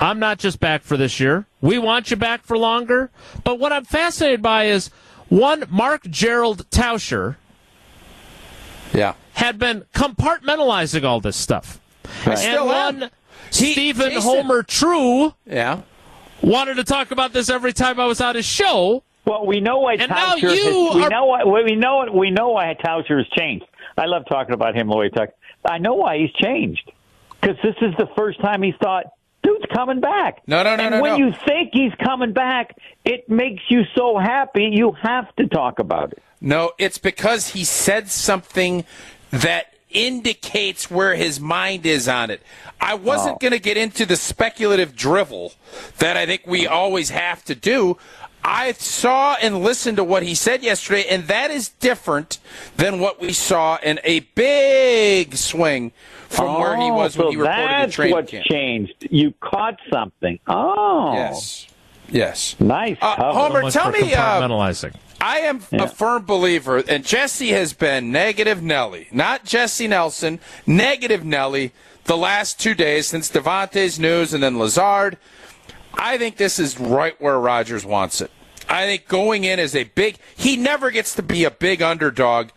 I'm 0.00 0.18
not 0.18 0.38
just 0.38 0.60
back 0.60 0.82
for 0.82 0.96
this 0.96 1.20
year. 1.20 1.44
We 1.60 1.76
want 1.78 2.10
you 2.10 2.16
back 2.16 2.42
for 2.42 2.56
longer. 2.56 3.10
But 3.44 3.58
what 3.58 3.70
I'm 3.70 3.84
fascinated 3.84 4.40
by 4.40 4.64
is 4.64 4.88
one, 5.28 5.64
Mark 5.68 6.04
Gerald 6.08 6.70
Tauscher 6.70 7.36
Yeah. 8.94 9.14
had 9.34 9.58
been 9.58 9.84
compartmentalizing 9.94 11.04
all 11.04 11.20
this 11.20 11.36
stuff. 11.36 11.80
And 12.24 12.64
one, 12.66 13.10
Stephen 13.50 14.10
Jason- 14.10 14.22
Homer 14.22 14.62
True 14.62 15.34
Yeah. 15.46 15.80
wanted 16.42 16.74
to 16.76 16.84
talk 16.84 17.10
about 17.10 17.32
this 17.32 17.48
every 17.50 17.72
time 17.72 17.98
I 18.00 18.06
was 18.06 18.20
on 18.20 18.34
his 18.36 18.46
show. 18.46 19.02
Well, 19.24 19.44
we 19.46 19.60
know 19.60 19.78
why 19.80 19.94
And 19.94 20.08
now 20.10 20.36
you 20.36 20.48
has, 20.48 20.94
we 20.94 21.02
are- 21.04 21.10
know 21.10 21.26
why 21.26 21.42
we 21.44 21.74
know 21.74 22.06
we 22.12 22.30
know 22.30 22.50
why 22.50 22.74
Tauscher 22.82 23.18
has 23.18 23.26
changed. 23.36 23.66
I 23.98 24.06
love 24.06 24.22
talking 24.28 24.54
about 24.54 24.76
him 24.76 24.88
the 24.88 24.96
way 24.96 25.06
he 25.06 25.10
talks. 25.10 25.32
I 25.68 25.78
know 25.78 25.94
why 25.94 26.18
he's 26.18 26.32
changed 26.32 26.92
because 27.40 27.56
this 27.62 27.74
is 27.80 27.92
the 27.98 28.06
first 28.16 28.40
time 28.40 28.62
he's 28.62 28.74
thought, 28.80 29.06
dude's 29.42 29.64
coming 29.74 30.00
back. 30.00 30.42
No, 30.46 30.62
no, 30.62 30.76
no, 30.76 30.82
And 30.84 30.94
no, 30.96 31.00
when 31.02 31.18
no. 31.18 31.26
you 31.26 31.32
think 31.46 31.70
he's 31.72 31.92
coming 32.04 32.32
back, 32.32 32.76
it 33.04 33.28
makes 33.28 33.62
you 33.68 33.82
so 33.96 34.16
happy. 34.16 34.70
You 34.72 34.92
have 35.02 35.34
to 35.36 35.48
talk 35.48 35.80
about 35.80 36.12
it. 36.12 36.22
No, 36.40 36.72
it's 36.78 36.98
because 36.98 37.48
he 37.48 37.64
said 37.64 38.08
something 38.10 38.84
that 39.30 39.72
indicates 39.90 40.90
where 40.90 41.14
his 41.14 41.40
mind 41.40 41.86
is 41.86 42.06
on 42.08 42.30
it. 42.30 42.42
I 42.80 42.94
wasn't 42.94 43.36
Oh. 43.36 43.38
going 43.40 43.52
to 43.52 43.58
get 43.58 43.76
into 43.76 44.04
the 44.04 44.16
speculative 44.16 44.94
drivel 44.94 45.54
that 45.98 46.16
I 46.16 46.26
think 46.26 46.42
we 46.46 46.66
always 46.66 47.10
have 47.10 47.44
to 47.46 47.54
do. 47.54 47.96
I 48.44 48.72
saw 48.72 49.36
and 49.40 49.62
listened 49.62 49.96
to 49.96 50.04
what 50.04 50.22
he 50.22 50.34
said 50.34 50.62
yesterday, 50.62 51.04
and 51.08 51.26
that 51.28 51.50
is 51.50 51.70
different 51.70 52.38
than 52.76 53.00
what 53.00 53.20
we 53.20 53.32
saw 53.32 53.78
in 53.82 53.98
a 54.04 54.20
big 54.20 55.34
swing 55.36 55.90
from 56.28 56.60
where 56.60 56.76
he 56.76 56.90
was 56.90 57.16
when 57.16 57.28
Oh, 57.28 57.30
he 57.30 57.36
reported 57.36 57.62
in 57.62 57.68
that's 57.70 57.94
training 57.94 58.14
what's 58.14 58.30
camp. 58.30 58.44
changed. 58.46 58.94
You 59.10 59.32
caught 59.40 59.78
something. 59.92 60.38
Oh, 60.46 61.14
Yes. 61.14 61.66
Yes. 62.08 62.54
nice. 62.60 62.96
Uh. 63.00 63.32
Homer, 63.32 63.62
Much 63.62 63.72
tell 63.72 63.90
for 63.90 63.98
me, 64.00 64.14
uh, 64.14 64.40
compartmentalizing. 64.42 64.94
I 65.20 65.38
am 65.40 65.62
Yeah. 65.70 65.84
a 65.84 65.88
firm 65.88 66.24
believer, 66.24 66.78
and 66.88 67.04
Jesse 67.04 67.50
has 67.50 67.72
been 67.72 68.12
negative 68.12 68.62
Nelly, 68.62 69.08
not 69.10 69.44
Jesse 69.44 69.88
Nelson, 69.88 70.40
negative 70.66 71.24
Nelly 71.24 71.72
the 72.04 72.16
last 72.16 72.60
two 72.60 72.74
days 72.74 73.06
since 73.06 73.30
Davante's 73.30 73.98
news 73.98 74.32
and 74.32 74.42
then 74.42 74.58
Lazard. 74.58 75.16
I 75.94 76.18
think 76.18 76.36
this 76.36 76.58
is 76.58 76.78
right 76.78 77.20
where 77.20 77.38
Rodgers 77.38 77.84
wants 77.84 78.20
it. 78.20 78.30
I 78.68 78.84
think 78.84 79.08
going 79.08 79.44
in 79.44 79.58
as 79.58 79.74
a 79.74 79.84
big, 79.84 80.18
he 80.36 80.56
never 80.56 80.90
gets 80.90 81.14
to 81.14 81.22
be 81.22 81.44
a 81.44 81.50
big 81.50 81.80
underdog 81.82 82.48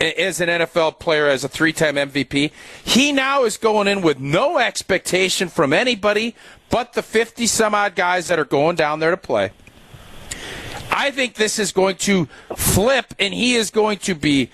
as 0.00 0.40
an 0.40 0.48
NFL 0.48 0.98
player, 0.98 1.26
as 1.26 1.44
a 1.44 1.48
three 1.48 1.72
time 1.72 1.96
MVP. 1.96 2.50
He 2.84 3.12
now 3.12 3.44
is 3.44 3.56
going 3.56 3.86
in 3.88 4.00
with 4.02 4.18
no 4.18 4.58
expectation 4.58 5.48
from 5.48 5.72
anybody 5.72 6.34
but 6.70 6.92
the 6.92 7.02
50 7.02 7.46
some 7.46 7.74
odd 7.74 7.94
guys 7.94 8.28
that 8.28 8.38
are 8.38 8.44
going 8.44 8.76
down 8.76 9.00
there 9.00 9.10
to 9.10 9.16
play. 9.16 9.50
I 10.90 11.10
think 11.10 11.34
this 11.34 11.58
is 11.58 11.72
going 11.72 11.96
to 11.96 12.26
flip, 12.56 13.14
and 13.18 13.32
he 13.32 13.54
is 13.54 13.70
going 13.70 13.98
to 13.98 14.14
be 14.14 14.50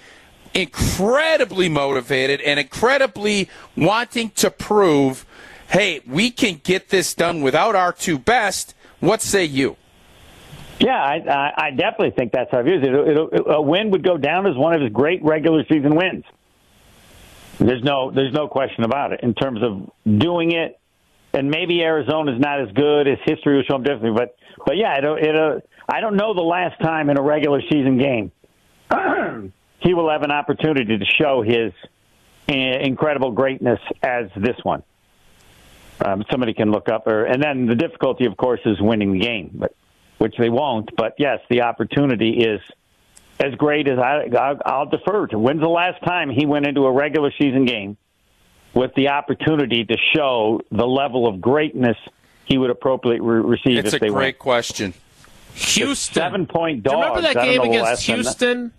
incredibly 0.54 1.68
motivated 1.68 2.40
and 2.40 2.60
incredibly 2.60 3.48
wanting 3.76 4.30
to 4.30 4.50
prove, 4.50 5.26
hey, 5.68 6.00
we 6.06 6.30
can 6.30 6.60
get 6.62 6.88
this 6.90 7.14
done 7.14 7.42
without 7.42 7.74
our 7.74 7.92
two 7.92 8.18
best. 8.18 8.74
What 9.00 9.20
say 9.20 9.44
you? 9.44 9.76
Yeah, 10.78 10.96
I, 10.96 11.52
I, 11.56 11.70
definitely 11.70 12.10
think 12.10 12.32
that's 12.32 12.50
how 12.50 12.60
it. 12.60 12.66
It'll, 12.66 13.08
it'll, 13.08 13.50
a 13.50 13.62
win 13.62 13.90
would 13.90 14.02
go 14.02 14.16
down 14.16 14.46
as 14.46 14.56
one 14.56 14.74
of 14.74 14.80
his 14.80 14.92
great 14.92 15.22
regular 15.22 15.64
season 15.66 15.94
wins. 15.94 16.24
There's 17.58 17.82
no, 17.82 18.10
there's 18.10 18.32
no 18.32 18.48
question 18.48 18.82
about 18.82 19.12
it 19.12 19.20
in 19.22 19.34
terms 19.34 19.62
of 19.62 19.90
doing 20.18 20.52
it. 20.52 20.80
And 21.34 21.50
maybe 21.50 21.82
Arizona's 21.82 22.40
not 22.40 22.60
as 22.60 22.70
good. 22.72 23.08
as 23.08 23.18
history 23.24 23.56
will 23.56 23.64
show 23.64 23.76
him 23.76 23.82
differently. 23.82 24.12
But, 24.12 24.36
but 24.64 24.76
yeah, 24.76 24.96
it, 24.98 25.04
it, 25.04 25.68
I 25.88 26.00
don't 26.00 26.16
know 26.16 26.32
the 26.32 26.40
last 26.40 26.80
time 26.80 27.10
in 27.10 27.18
a 27.18 27.22
regular 27.22 27.60
season 27.70 27.98
game 27.98 28.32
he 29.80 29.94
will 29.94 30.10
have 30.10 30.22
an 30.22 30.30
opportunity 30.30 30.98
to 30.98 31.04
show 31.04 31.42
his 31.42 31.72
incredible 32.46 33.32
greatness 33.32 33.80
as 34.02 34.26
this 34.36 34.56
one. 34.62 34.82
Um, 36.04 36.24
somebody 36.30 36.54
can 36.54 36.70
look 36.70 36.88
up, 36.88 37.06
or 37.06 37.24
and 37.24 37.42
then 37.42 37.66
the 37.66 37.76
difficulty, 37.76 38.26
of 38.26 38.36
course, 38.36 38.60
is 38.64 38.80
winning 38.80 39.12
the 39.12 39.20
game, 39.20 39.50
but 39.54 39.74
which 40.18 40.34
they 40.38 40.50
won't. 40.50 40.90
But 40.96 41.14
yes, 41.18 41.40
the 41.48 41.62
opportunity 41.62 42.42
is 42.44 42.60
as 43.38 43.54
great 43.54 43.88
as 43.88 43.98
I, 43.98 44.28
I 44.36 44.54
I'll 44.66 44.86
defer 44.86 45.26
to. 45.28 45.38
When's 45.38 45.60
the 45.60 45.68
last 45.68 46.02
time 46.04 46.30
he 46.30 46.46
went 46.46 46.66
into 46.66 46.86
a 46.86 46.92
regular 46.92 47.30
season 47.38 47.64
game 47.64 47.96
with 48.74 48.92
the 48.94 49.08
opportunity 49.08 49.84
to 49.84 49.96
show 50.14 50.60
the 50.70 50.86
level 50.86 51.26
of 51.26 51.40
greatness 51.40 51.96
he 52.44 52.58
would 52.58 52.70
appropriately 52.70 53.20
re- 53.20 53.40
receive 53.40 53.78
It's 53.84 53.94
if 53.94 54.02
a 54.02 54.04
they 54.06 54.10
great 54.10 54.34
win? 54.36 54.40
question. 54.40 54.94
Houston. 55.54 56.14
Seven 56.14 56.46
point 56.46 56.82
Do 56.82 56.90
dogs. 56.90 56.96
you 56.96 57.08
remember 57.14 57.20
that 57.34 57.44
game 57.44 57.60
against 57.62 57.84
last 57.84 58.06
time 58.06 58.16
that- 58.16 58.22
Houston? 58.24 58.72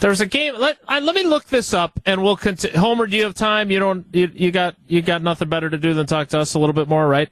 There 0.00 0.10
was 0.10 0.20
a 0.20 0.26
game. 0.26 0.54
Let 0.58 0.78
I, 0.86 1.00
let 1.00 1.14
me 1.14 1.24
look 1.24 1.46
this 1.46 1.72
up, 1.72 1.98
and 2.04 2.22
we'll 2.22 2.36
continue. 2.36 2.76
Homer, 2.78 3.06
do 3.06 3.16
you 3.16 3.24
have 3.24 3.34
time? 3.34 3.70
You 3.70 3.78
don't. 3.78 4.04
You, 4.12 4.30
you 4.34 4.50
got 4.50 4.74
you 4.86 5.00
got 5.02 5.22
nothing 5.22 5.48
better 5.48 5.70
to 5.70 5.78
do 5.78 5.94
than 5.94 6.04
talk 6.06 6.28
to 6.28 6.38
us 6.40 6.54
a 6.54 6.58
little 6.58 6.72
bit 6.74 6.88
more, 6.88 7.08
right? 7.08 7.30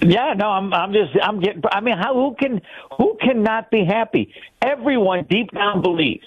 Yeah, 0.00 0.34
no, 0.36 0.48
I'm 0.48 0.72
I'm 0.72 0.92
just 0.92 1.12
I'm 1.20 1.40
getting. 1.40 1.62
I 1.72 1.80
mean, 1.80 1.96
how 1.96 2.14
who 2.14 2.36
can 2.38 2.60
who 2.98 3.16
cannot 3.20 3.70
be 3.70 3.84
happy? 3.84 4.32
Everyone 4.60 5.24
deep 5.28 5.50
down 5.52 5.80
believes 5.82 6.24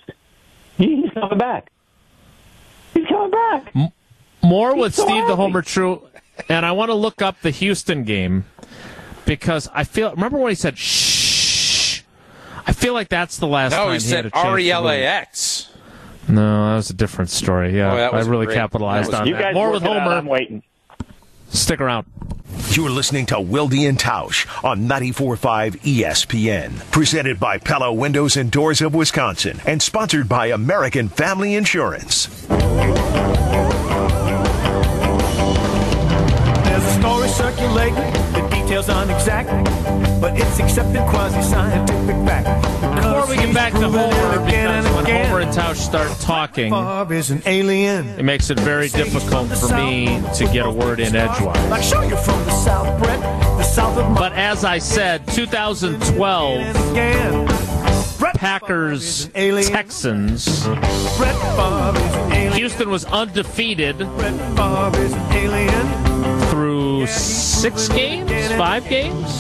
he's 0.77 1.09
coming 1.13 1.37
back. 1.37 1.71
He's 2.93 3.05
coming 3.07 3.31
back. 3.31 3.73
More 4.45 4.75
with 4.75 4.95
so 4.95 5.05
Steve 5.07 5.27
the. 5.27 5.35
Homer 5.35 5.61
True, 5.61 6.01
and 6.49 6.65
I 6.65 6.71
want 6.71 6.89
to 6.89 6.95
look 6.95 7.21
up 7.21 7.41
the 7.41 7.51
Houston 7.51 8.03
game 8.03 8.45
because 9.25 9.67
I 9.73 9.83
feel. 9.83 10.11
Remember 10.11 10.37
when 10.37 10.51
he 10.51 10.55
said 10.55 10.77
"shh"? 10.77 12.01
I 12.67 12.71
feel 12.71 12.93
like 12.93 13.09
that's 13.09 13.37
the 13.37 13.47
last 13.47 13.71
No, 13.71 13.77
time 13.77 13.87
he 13.89 13.93
he 13.95 13.99
said 13.99 14.25
a 14.25 14.29
chance 14.31 14.43
to 14.43 14.49
R 14.49 14.59
E 14.59 14.71
L 14.71 14.87
A 14.87 14.91
really- 14.91 15.03
X. 15.05 15.69
No, 16.27 16.69
that 16.69 16.75
was 16.77 16.89
a 16.89 16.93
different 16.93 17.29
story. 17.29 17.77
Yeah, 17.77 18.09
Oh, 18.11 18.17
I 18.17 18.21
really 18.21 18.47
great. 18.47 18.55
capitalized 18.55 19.07
That 19.11 19.11
was- 19.11 19.19
on 19.21 19.27
You 19.27 19.33
that. 19.35 19.41
guys 19.43 19.53
More 19.53 19.69
with 19.71 19.83
it 19.83 19.89
out, 19.89 20.01
Homer. 20.01 20.15
I'm 20.17 20.25
waiting. 20.25 20.63
Stick 21.49 21.79
around. 21.79 22.07
You're 22.71 22.89
listening 22.89 23.27
to 23.27 23.39
Wilde 23.39 23.73
and 23.73 23.97
Tausch 23.99 24.47
on 24.63 24.87
94.5 24.87 25.75
ESPN. 25.83 26.73
Presented 26.91 27.39
by 27.39 27.57
Pella 27.59 27.93
Windows 27.93 28.35
and 28.37 28.49
Doors 28.49 28.81
of 28.81 28.95
Wisconsin 28.95 29.61
and 29.67 29.81
sponsored 29.83 30.27
by 30.27 30.47
American 30.47 31.09
Family 31.09 31.53
Insurance. 31.53 32.27
Circulating, 37.35 37.95
the 38.31 38.47
details 38.49 38.87
aren't 38.89 39.11
exact, 39.11 39.49
but 40.21 40.39
it's 40.39 40.59
accepted 40.59 41.01
quasi-scientific 41.09 42.15
fact. 42.25 42.47
Before 42.95 43.27
we 43.27 43.35
get 43.35 43.53
back 43.53 43.73
to 43.73 43.89
Homer, 43.89 44.45
because 44.45 44.85
when 44.95 45.05
Homer 45.05 45.41
and 45.41 45.51
Tausch 45.51 45.75
start 45.75 46.09
talking, 46.21 46.69
Bob 46.69 47.11
is 47.11 47.31
an 47.31 47.41
alien. 47.45 48.07
it 48.17 48.23
makes 48.23 48.49
it 48.49 48.59
very 48.61 48.87
difficult 48.87 49.49
for 49.49 49.75
me 49.75 50.21
to 50.35 50.45
get 50.53 50.65
a 50.65 50.71
word 50.71 50.99
in 50.99 51.15
edgewise. 51.15 51.69
Like 51.69 51.83
show 51.83 52.01
you 52.01 52.15
from 52.15 52.43
the 52.45 52.51
South, 52.51 53.01
Brett, 53.01 53.19
the 53.19 53.63
South 53.63 53.97
of 53.97 54.15
But 54.15 54.31
as 54.33 54.63
I 54.63 54.77
said, 54.77 55.27
2012 55.27 56.91
again. 56.91 57.45
Brett 58.17 58.35
Packers 58.35 58.67
Favre 58.69 58.93
is 58.93 59.25
an 59.25 59.31
alien. 59.35 59.71
Texans. 59.71 60.63
Brett 61.17 61.35
Favre 61.57 61.97
is 61.97 62.15
an 62.15 62.31
alien. 62.31 62.53
Houston 62.53 62.89
was 62.89 63.03
undefeated 63.05 63.97
Brett 63.97 64.95
is 64.95 65.13
an 65.13 65.31
alien. 65.33 66.45
through 66.49 66.94
six 67.07 67.87
games, 67.89 68.29
five 68.53 68.87
games, 68.89 69.37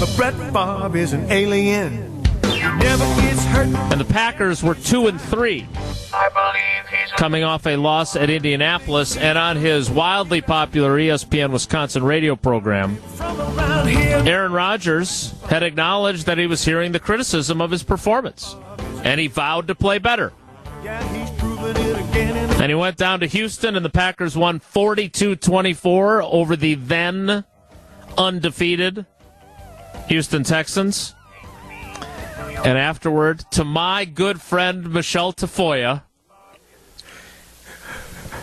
But 0.00 0.12
Brett 0.16 0.34
Favre 0.52 0.96
is 0.96 1.12
an 1.12 1.30
alien. 1.30 2.06
He 2.44 2.60
never 2.60 3.04
gets 3.20 3.44
hurt. 3.46 3.66
and 3.92 4.00
the 4.00 4.04
Packers 4.04 4.62
were 4.62 4.74
two 4.74 5.06
and 5.06 5.20
three, 5.20 5.66
coming 7.16 7.42
off 7.44 7.66
a 7.66 7.76
loss 7.76 8.16
at 8.16 8.28
Indianapolis. 8.30 9.16
And 9.16 9.38
on 9.38 9.56
his 9.56 9.88
wildly 9.90 10.40
popular 10.40 10.96
ESPN 10.96 11.52
Wisconsin 11.52 12.02
radio 12.04 12.36
program, 12.36 12.96
From 12.96 13.40
around 13.40 13.88
here. 13.88 14.22
Aaron 14.26 14.52
Rodgers 14.52 15.32
had 15.48 15.62
acknowledged 15.62 16.26
that 16.26 16.38
he 16.38 16.46
was 16.46 16.64
hearing 16.64 16.92
the 16.92 17.00
criticism 17.00 17.60
of 17.60 17.70
his 17.70 17.82
performance, 17.82 18.56
and 19.04 19.20
he 19.20 19.26
vowed 19.26 19.68
to 19.68 19.74
play 19.74 19.98
better. 19.98 20.32
And 22.36 22.70
he 22.70 22.74
went 22.74 22.96
down 22.96 23.20
to 23.20 23.26
Houston, 23.26 23.76
and 23.76 23.84
the 23.84 23.90
Packers 23.90 24.36
won 24.36 24.58
42 24.60 25.36
24 25.36 26.22
over 26.22 26.56
the 26.56 26.74
then 26.74 27.44
undefeated 28.16 29.06
Houston 30.08 30.44
Texans. 30.44 31.14
And 32.64 32.76
afterward, 32.76 33.40
to 33.52 33.64
my 33.64 34.04
good 34.04 34.40
friend 34.40 34.92
Michelle 34.92 35.32
Tafoya, 35.32 36.02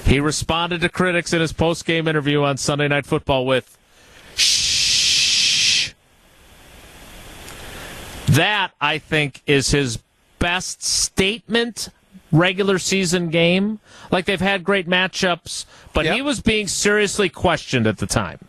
he 0.06 0.20
responded 0.20 0.82
to 0.82 0.90
critics 0.90 1.34
in 1.34 1.42
his 1.42 1.54
post 1.54 1.86
game 1.86 2.08
interview 2.08 2.42
on 2.44 2.58
Sunday 2.58 2.88
Night 2.88 3.06
Football 3.06 3.46
with, 3.46 3.78
shh. 4.36 5.94
That, 8.30 8.72
I 8.82 8.98
think, 8.98 9.44
is 9.46 9.72
his 9.72 10.00
best 10.40 10.82
statement 10.82 11.90
regular 12.32 12.78
season 12.80 13.30
game. 13.30 13.80
Like 14.12 14.26
they've 14.26 14.40
had 14.42 14.64
great 14.64 14.88
matchups, 14.88 15.66
but 15.94 16.06
Yep. 16.06 16.16
he 16.16 16.22
was 16.22 16.42
being 16.42 16.68
seriously 16.68 17.30
questioned 17.30 17.88
at 17.88 17.98
the 17.98 18.08
time. 18.08 18.40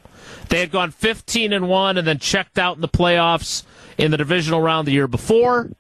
They 0.49 0.61
had 0.61 0.71
gone 0.71 0.91
15 0.91 1.53
and 1.53 1.69
1 1.69 1.99
and 1.99 2.07
then 2.07 2.19
checked 2.19 2.59
out 2.59 2.77
in 2.77 2.81
the 2.81 2.89
playoffs 2.89 3.65
in 3.99 4.11
the 4.11 4.17
divisional 4.17 4.61
round 4.63 4.87
the 4.89 4.93
year 4.93 5.09
before. 5.09 5.71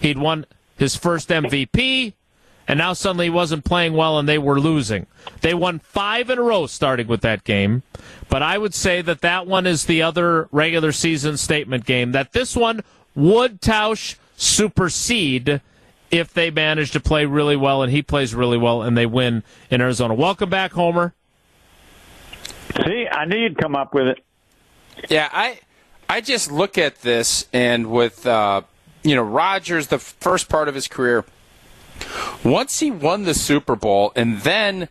He'd 0.00 0.18
won 0.18 0.46
his 0.76 0.96
first 0.96 1.28
MVP, 1.28 2.14
and 2.66 2.78
now 2.78 2.92
suddenly 2.92 3.26
he 3.26 3.30
wasn't 3.30 3.64
playing 3.64 3.92
well 3.94 4.18
and 4.18 4.28
they 4.28 4.38
were 4.38 4.58
losing. 4.58 5.06
They 5.42 5.54
won 5.54 5.78
five 5.78 6.30
in 6.30 6.38
a 6.38 6.42
row 6.42 6.66
starting 6.66 7.06
with 7.06 7.20
that 7.20 7.44
game, 7.44 7.82
but 8.28 8.42
I 8.42 8.56
would 8.58 8.74
say 8.74 9.02
that 9.02 9.20
that 9.20 9.46
one 9.46 9.66
is 9.66 9.84
the 9.84 10.02
other 10.02 10.48
regular 10.50 10.90
season 10.92 11.36
statement 11.36 11.84
game. 11.84 12.12
That 12.12 12.32
this 12.32 12.56
one 12.56 12.82
would 13.14 13.60
Tausch 13.60 14.16
supersede 14.36 15.60
if 16.12 16.32
they 16.34 16.50
manage 16.50 16.90
to 16.90 17.00
play 17.00 17.24
really 17.24 17.56
well 17.56 17.82
and 17.82 17.90
he 17.90 18.02
plays 18.02 18.34
really 18.34 18.58
well 18.58 18.82
and 18.82 18.96
they 18.96 19.06
win 19.06 19.42
in 19.70 19.80
Arizona. 19.80 20.14
Welcome 20.14 20.50
back, 20.50 20.72
Homer. 20.72 21.14
See, 22.76 23.08
I 23.10 23.24
knew 23.24 23.38
you'd 23.38 23.58
come 23.58 23.74
up 23.74 23.94
with 23.94 24.06
it. 24.06 24.24
Yeah, 25.08 25.28
I 25.32 25.58
I 26.08 26.20
just 26.20 26.52
look 26.52 26.76
at 26.76 27.00
this 27.00 27.48
and 27.52 27.90
with 27.90 28.26
uh, 28.26 28.62
you 29.02 29.16
know 29.16 29.22
Rodgers, 29.22 29.88
the 29.88 29.98
first 29.98 30.48
part 30.48 30.68
of 30.68 30.74
his 30.74 30.86
career, 30.86 31.24
once 32.44 32.80
he 32.80 32.90
won 32.90 33.24
the 33.24 33.34
Super 33.34 33.74
Bowl, 33.74 34.12
and 34.14 34.40
then 34.42 34.88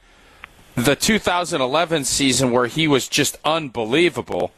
the 0.75 0.95
2011 0.95 2.05
season 2.05 2.51
where 2.51 2.67
he 2.67 2.87
was 2.87 3.07
just 3.07 3.37
unbelievable. 3.45 4.51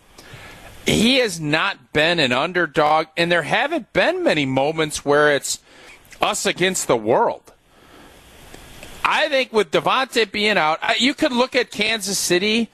He 0.86 1.20
has 1.20 1.40
not 1.40 1.94
been 1.94 2.20
an 2.20 2.34
underdog, 2.34 3.08
and 3.16 3.32
there 3.32 3.44
haven't 3.44 3.94
been 3.94 4.22
many 4.22 4.46
moments 4.46 5.06
where 5.06 5.34
it's 5.34 5.60
us 6.24 6.46
against 6.46 6.88
the 6.88 6.98
world. 6.98 7.54
I 9.04 9.28
think 9.28 9.52
with 9.52 9.72
Davante 9.72 10.32
being 10.32 10.58
out, 10.58 10.80
you 11.00 11.14
could 11.14 11.34
look 11.34 11.56
at 11.56 11.72
Kansas 11.72 12.18
City 12.18 12.70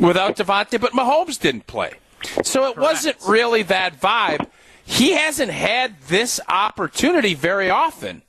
without 0.00 0.36
Davante, 0.36 0.80
but 0.80 0.92
Mahomes 0.92 1.38
didn't 1.38 1.66
play. 1.66 1.94
So 2.42 2.70
it 2.70 2.78
wasn't 2.78 3.16
really 3.28 3.62
that 3.64 4.00
vibe. 4.00 4.48
He 4.84 5.12
hasn't 5.12 5.50
had 5.50 6.00
this 6.08 6.40
opportunity 6.48 7.34
very 7.34 7.68
often 7.68 8.22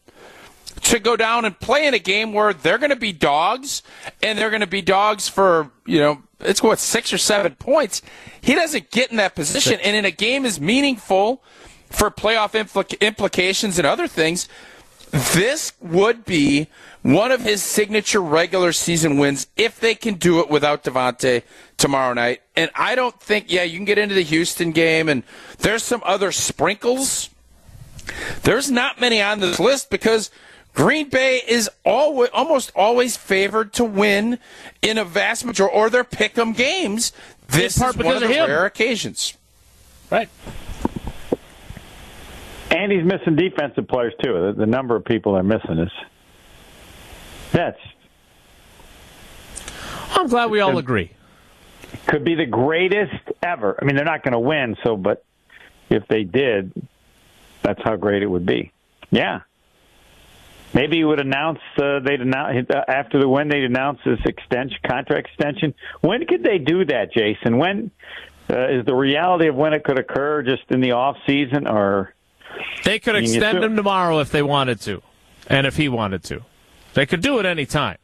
to 0.83 0.99
go 0.99 1.15
down 1.15 1.45
and 1.45 1.57
play 1.59 1.87
in 1.87 1.93
a 1.93 1.99
game 1.99 2.33
where 2.33 2.53
they're 2.53 2.77
going 2.77 2.89
to 2.89 2.97
be 2.97 3.13
dogs 3.13 3.81
and 4.21 4.37
they're 4.37 4.49
going 4.49 4.61
to 4.61 4.67
be 4.67 4.81
dogs 4.81 5.29
for, 5.29 5.71
you 5.85 5.99
know, 5.99 6.21
it's 6.41 6.61
what, 6.61 6.79
six 6.79 7.13
or 7.13 7.17
seven 7.17 7.55
points. 7.55 8.01
He 8.41 8.53
doesn't 8.53 8.91
get 8.91 9.11
in 9.11 9.17
that 9.17 9.35
position. 9.35 9.79
And 9.81 9.95
in 9.95 10.03
a 10.03 10.11
game 10.11 10.45
as 10.45 10.59
meaningful 10.59 11.41
for 11.89 12.11
playoff 12.11 12.51
impl- 12.51 12.99
implications 12.99 13.77
and 13.77 13.87
other 13.87 14.07
things, 14.07 14.47
this 15.11 15.73
would 15.79 16.25
be 16.25 16.67
one 17.01 17.31
of 17.31 17.41
his 17.41 17.61
signature 17.63 18.21
regular 18.21 18.71
season 18.73 19.17
wins 19.17 19.47
if 19.55 19.79
they 19.79 19.95
can 19.95 20.15
do 20.15 20.39
it 20.39 20.49
without 20.49 20.83
Davante 20.83 21.43
tomorrow 21.77 22.13
night. 22.13 22.41
And 22.55 22.69
I 22.75 22.95
don't 22.95 23.17
think, 23.21 23.45
yeah, 23.47 23.63
you 23.63 23.77
can 23.77 23.85
get 23.85 23.97
into 23.97 24.15
the 24.15 24.23
Houston 24.23 24.71
game 24.71 25.07
and 25.07 25.23
there's 25.59 25.83
some 25.83 26.01
other 26.03 26.31
sprinkles. 26.31 27.29
There's 28.43 28.69
not 28.69 28.99
many 28.99 29.21
on 29.21 29.39
this 29.39 29.59
list 29.59 29.89
because 29.89 30.31
Green 30.73 31.07
Bay 31.09 31.41
is 31.47 31.69
always, 31.85 32.29
almost 32.33 32.71
always 32.75 33.15
favored 33.15 33.71
to 33.73 33.85
win 33.85 34.39
in 34.81 34.97
a 34.97 35.05
vast 35.05 35.45
majority, 35.45 35.75
or 35.75 35.89
their 35.89 36.03
pick 36.03 36.37
'em 36.37 36.51
games. 36.51 37.13
This 37.47 37.77
is 37.77 37.81
one 37.95 38.17
of 38.17 38.23
of 38.23 38.27
the 38.27 38.27
him. 38.27 38.47
rare 38.49 38.65
occasions. 38.65 39.33
Right. 40.11 40.27
And 42.75 42.91
he's 42.91 43.05
missing 43.05 43.37
defensive 43.37 43.87
players 43.87 44.13
too. 44.21 44.33
The, 44.33 44.53
the 44.57 44.65
number 44.65 44.97
of 44.97 45.05
people 45.05 45.33
they're 45.35 45.43
missing 45.43 45.79
is 45.79 45.91
that's 47.53 47.79
I'm 50.11 50.27
glad 50.27 50.51
we 50.51 50.59
all 50.59 50.77
agree. 50.77 51.11
could 52.05 52.25
be 52.25 52.35
the 52.35 52.45
greatest 52.45 53.13
ever. 53.41 53.79
I 53.81 53.85
mean, 53.85 53.95
they're 53.95 54.03
not 54.03 54.23
going 54.23 54.33
to 54.33 54.39
win, 54.39 54.75
so 54.83 54.97
but 54.97 55.23
if 55.89 56.05
they 56.09 56.23
did, 56.23 56.73
that's 57.61 57.79
how 57.81 57.95
great 57.95 58.23
it 58.23 58.27
would 58.27 58.45
be. 58.45 58.73
Yeah. 59.09 59.41
Maybe 60.73 60.97
he 60.97 61.05
would 61.05 61.21
announce 61.21 61.59
uh, 61.81 61.99
they'd 61.99 62.19
announce 62.19 62.69
uh, 62.69 62.81
after 62.89 63.21
the 63.21 63.29
win 63.29 63.47
they'd 63.47 63.63
announce 63.63 63.99
this 64.05 64.19
extension 64.25 64.79
contract 64.85 65.29
extension. 65.29 65.73
When 66.01 66.25
could 66.25 66.43
they 66.43 66.57
do 66.57 66.83
that, 66.85 67.13
Jason? 67.13 67.57
When 67.57 67.91
uh, 68.49 68.67
is 68.67 68.85
the 68.85 68.95
reality 68.95 69.47
of 69.47 69.55
when 69.55 69.71
it 69.71 69.85
could 69.85 69.97
occur? 69.97 70.43
Just 70.43 70.63
in 70.71 70.81
the 70.81 70.91
off 70.91 71.15
season, 71.25 71.67
or 71.67 72.14
They 72.83 72.99
could 72.99 73.15
mean, 73.15 73.23
extend 73.23 73.63
him 73.63 73.75
tomorrow 73.75 74.19
if 74.19 74.31
they 74.31 74.43
wanted 74.43 74.81
to, 74.81 75.01
and 75.47 75.65
if 75.65 75.77
he 75.77 75.89
wanted 75.89 76.23
to. 76.25 76.41
They 76.93 77.05
could 77.05 77.21
do 77.21 77.39
it 77.39 77.45
any 77.45 77.65
time. 77.65 77.97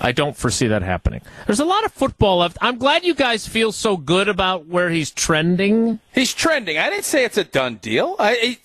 I 0.00 0.12
don't 0.12 0.36
foresee 0.36 0.68
that 0.68 0.82
happening. 0.82 1.22
There's 1.46 1.60
a 1.60 1.64
lot 1.64 1.84
of 1.84 1.92
football 1.92 2.38
left. 2.38 2.56
I'm 2.60 2.78
glad 2.78 3.04
you 3.04 3.14
guys 3.14 3.48
feel 3.48 3.72
so 3.72 3.96
good 3.96 4.28
about 4.28 4.66
where 4.66 4.90
he's 4.90 5.10
trending. 5.10 5.98
He's 6.14 6.32
trending. 6.32 6.78
I 6.78 6.88
didn't 6.88 7.04
say 7.04 7.24
it's 7.24 7.36
a 7.36 7.44
done 7.44 7.76
deal. 7.76 8.14
I, 8.18 8.30
I, 8.30 8.58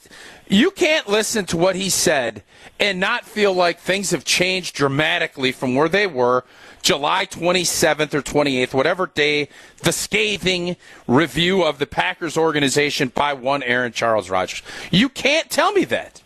you 0.48 0.70
can't 0.70 1.08
listen 1.08 1.46
to 1.46 1.58
what 1.58 1.76
he 1.76 1.90
said 1.90 2.44
and 2.80 3.00
not 3.00 3.26
feel 3.26 3.54
like 3.54 3.80
things 3.80 4.12
have 4.12 4.24
changed 4.24 4.76
dramatically 4.76 5.52
from 5.52 5.74
where 5.74 5.90
they 5.90 6.06
were 6.06 6.46
July 6.84 7.26
27th 7.26 8.14
or 8.14 8.22
28th, 8.22 8.74
whatever 8.74 9.08
day 9.08 9.48
the 9.84 9.92
scathing 9.94 10.76
review 11.08 11.64
of 11.64 11.80
the 11.80 11.88
Packers 11.88 12.38
organization 12.38 13.08
by 13.08 13.34
one 13.34 13.64
Aaron 13.64 13.94
Charles 13.94 14.30
Rodgers. 14.30 14.62
You 14.92 15.08
can't 15.10 15.50
tell 15.50 15.72
me 15.72 15.86
that. 15.86 16.22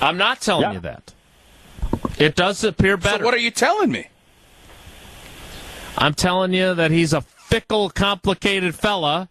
I'm 0.00 0.16
not 0.16 0.40
telling 0.40 0.62
Yeah. 0.64 0.72
you 0.72 0.80
that. 0.80 1.12
It 2.18 2.34
does 2.34 2.64
appear 2.64 2.96
better. 2.96 3.18
So 3.18 3.24
what 3.24 3.34
are 3.34 3.38
you 3.38 3.50
telling 3.50 3.92
me? 3.92 4.08
I'm 5.98 6.14
telling 6.14 6.52
you 6.54 6.74
that 6.74 6.90
he's 6.90 7.12
a 7.12 7.20
fickle, 7.20 7.90
complicated 7.90 8.74
fella, 8.74 9.28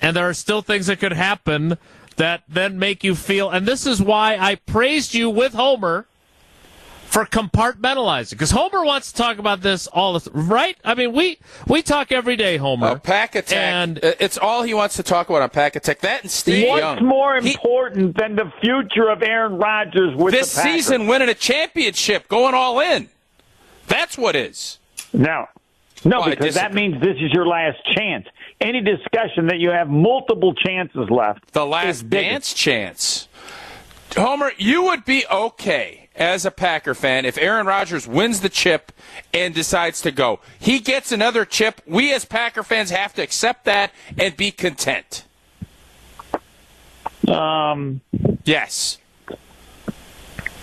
and 0.00 0.16
there 0.16 0.28
are 0.28 0.34
still 0.34 0.62
things 0.62 0.86
that 0.86 0.98
could 0.98 1.12
happen 1.12 1.76
that 2.16 2.42
then 2.48 2.78
make 2.78 3.04
you 3.04 3.14
feel. 3.14 3.50
And 3.50 3.66
this 3.66 3.86
is 3.86 4.00
why 4.02 4.36
I 4.38 4.54
praised 4.56 5.14
you 5.14 5.28
with 5.30 5.52
Homer 5.52 6.06
for 7.10 7.26
compartmentalizing, 7.26 8.30
because 8.30 8.52
Homer 8.52 8.84
wants 8.84 9.10
to 9.10 9.18
talk 9.18 9.38
about 9.38 9.62
this 9.62 9.88
all 9.88 10.12
the 10.12 10.30
time, 10.30 10.48
right. 10.48 10.76
I 10.84 10.94
mean, 10.94 11.12
we 11.12 11.38
we 11.66 11.82
talk 11.82 12.12
every 12.12 12.36
day, 12.36 12.56
Homer. 12.56 12.86
Uh, 12.86 12.94
pack 13.00 13.34
attack. 13.34 13.56
And 13.58 13.98
Uh, 13.98 14.12
it's 14.20 14.38
all 14.38 14.62
he 14.62 14.74
wants 14.74 14.94
to 14.96 15.02
talk 15.02 15.28
about 15.28 15.42
on 15.42 15.50
pack 15.50 15.74
attack. 15.74 16.00
That 16.00 16.22
and 16.22 16.30
Steve 16.30 16.68
What's 16.68 16.80
Young. 16.80 17.04
more 17.04 17.40
He- 17.40 17.50
important 17.52 18.16
than 18.16 18.36
the 18.36 18.52
future 18.60 19.08
of 19.10 19.22
Aaron 19.24 19.58
Rodgers 19.58 20.14
with 20.14 20.32
this 20.34 20.54
the 20.54 20.62
Packers? 20.62 20.72
season, 20.86 21.06
winning 21.08 21.28
a 21.28 21.34
championship, 21.34 22.28
going 22.28 22.54
all 22.54 22.78
in. 22.78 23.08
That's 23.88 24.16
what 24.16 24.36
is. 24.36 24.78
No. 25.12 25.46
No, 26.04 26.20
Well, 26.20 26.30
because 26.30 26.54
that 26.54 26.72
means 26.72 27.00
this 27.02 27.16
is 27.20 27.32
your 27.32 27.46
last 27.46 27.76
chance. 27.92 28.26
Any 28.60 28.80
discussion 28.80 29.48
that 29.48 29.58
you 29.58 29.70
have 29.70 29.88
multiple 29.88 30.54
chances 30.54 31.10
left. 31.10 31.52
The 31.52 31.66
last 31.66 32.08
dance 32.08 32.54
chance. 32.54 33.26
Homer, 34.16 34.52
you 34.56 34.82
would 34.84 35.04
be 35.04 35.24
okay 35.30 35.99
as 36.20 36.44
a 36.44 36.50
Packer 36.52 36.94
fan 36.94 37.24
if 37.24 37.36
Aaron 37.38 37.66
Rodgers 37.66 38.06
wins 38.06 38.40
the 38.42 38.48
chip 38.50 38.92
and 39.34 39.54
decides 39.54 40.00
to 40.02 40.12
go. 40.12 40.38
He 40.58 40.78
gets 40.78 41.10
another 41.10 41.44
chip. 41.44 41.80
We 41.86 42.12
as 42.12 42.24
Packer 42.24 42.62
fans 42.62 42.90
have 42.90 43.14
to 43.14 43.22
accept 43.22 43.64
that 43.64 43.90
and 44.18 44.36
be 44.36 44.52
content. 44.52 45.24
Um, 47.26 48.00
Yes. 48.44 48.98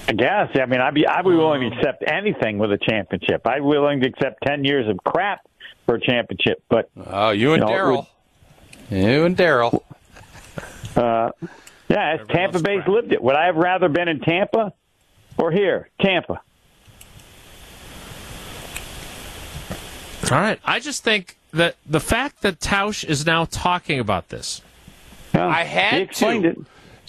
I 0.09 0.13
guess. 0.13 0.49
I 0.55 0.65
mean, 0.67 0.79
I'd 0.79 0.93
be 0.93 1.05
I'd 1.05 1.23
be 1.23 1.31
willing 1.35 1.69
to 1.69 1.75
accept 1.77 2.03
anything 2.07 2.57
with 2.59 2.71
a 2.71 2.77
championship. 2.77 3.45
I'd 3.45 3.55
be 3.55 3.61
willing 3.61 3.99
to 4.01 4.07
accept 4.07 4.41
ten 4.45 4.63
years 4.63 4.87
of 4.87 4.97
crap 5.03 5.41
for 5.85 5.95
a 5.95 5.99
championship. 6.01 6.63
But 6.69 6.89
Oh, 7.05 7.31
you 7.31 7.53
and 7.53 7.61
You 7.63 7.67
know, 7.67 7.73
Daryl. 7.73 8.07
You 8.89 9.25
and 9.25 9.35
Daryl. 9.35 9.83
uh, 10.95 11.31
yeah, 11.89 12.17
as 12.19 12.27
Tampa 12.29 12.59
Bay's 12.59 12.87
lived 12.87 13.11
it. 13.11 13.21
Would 13.21 13.35
I 13.35 13.47
have 13.47 13.57
rather 13.57 13.89
been 13.89 14.07
in 14.07 14.21
Tampa 14.21 14.71
or 15.37 15.51
here, 15.51 15.89
Tampa? 16.01 16.41
all 20.31 20.37
right, 20.37 20.59
I 20.65 20.79
just 20.79 21.03
think 21.03 21.37
that 21.53 21.75
the 21.85 21.99
fact 22.01 22.41
that 22.41 22.59
Tausch 22.59 23.05
is 23.05 23.25
now 23.25 23.45
talking 23.45 23.99
about 23.99 24.29
this, 24.29 24.61
Yeah, 25.33 25.47
I 25.47 25.63
had 25.63 25.93
he 25.93 25.99
explained 26.01 26.43
to. 26.43 26.49
it. 26.49 26.57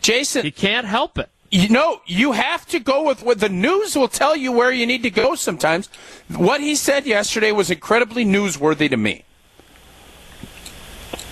Jason, 0.00 0.42
he 0.44 0.50
can't 0.52 0.86
help 0.86 1.18
it. 1.18 1.28
You 1.50 1.68
know, 1.70 2.02
you 2.06 2.32
have 2.32 2.66
to 2.66 2.78
go 2.78 3.02
with 3.04 3.22
what 3.22 3.40
the 3.40 3.48
news 3.48 3.96
will 3.96 4.06
tell 4.08 4.36
you 4.36 4.52
where 4.52 4.70
you 4.70 4.86
need 4.86 5.02
to 5.02 5.10
go 5.10 5.34
sometimes. 5.34 5.88
What 6.36 6.60
he 6.60 6.76
said 6.76 7.06
yesterday 7.06 7.52
was 7.52 7.70
incredibly 7.70 8.24
newsworthy 8.24 8.88
to 8.90 8.96
me. 8.98 9.24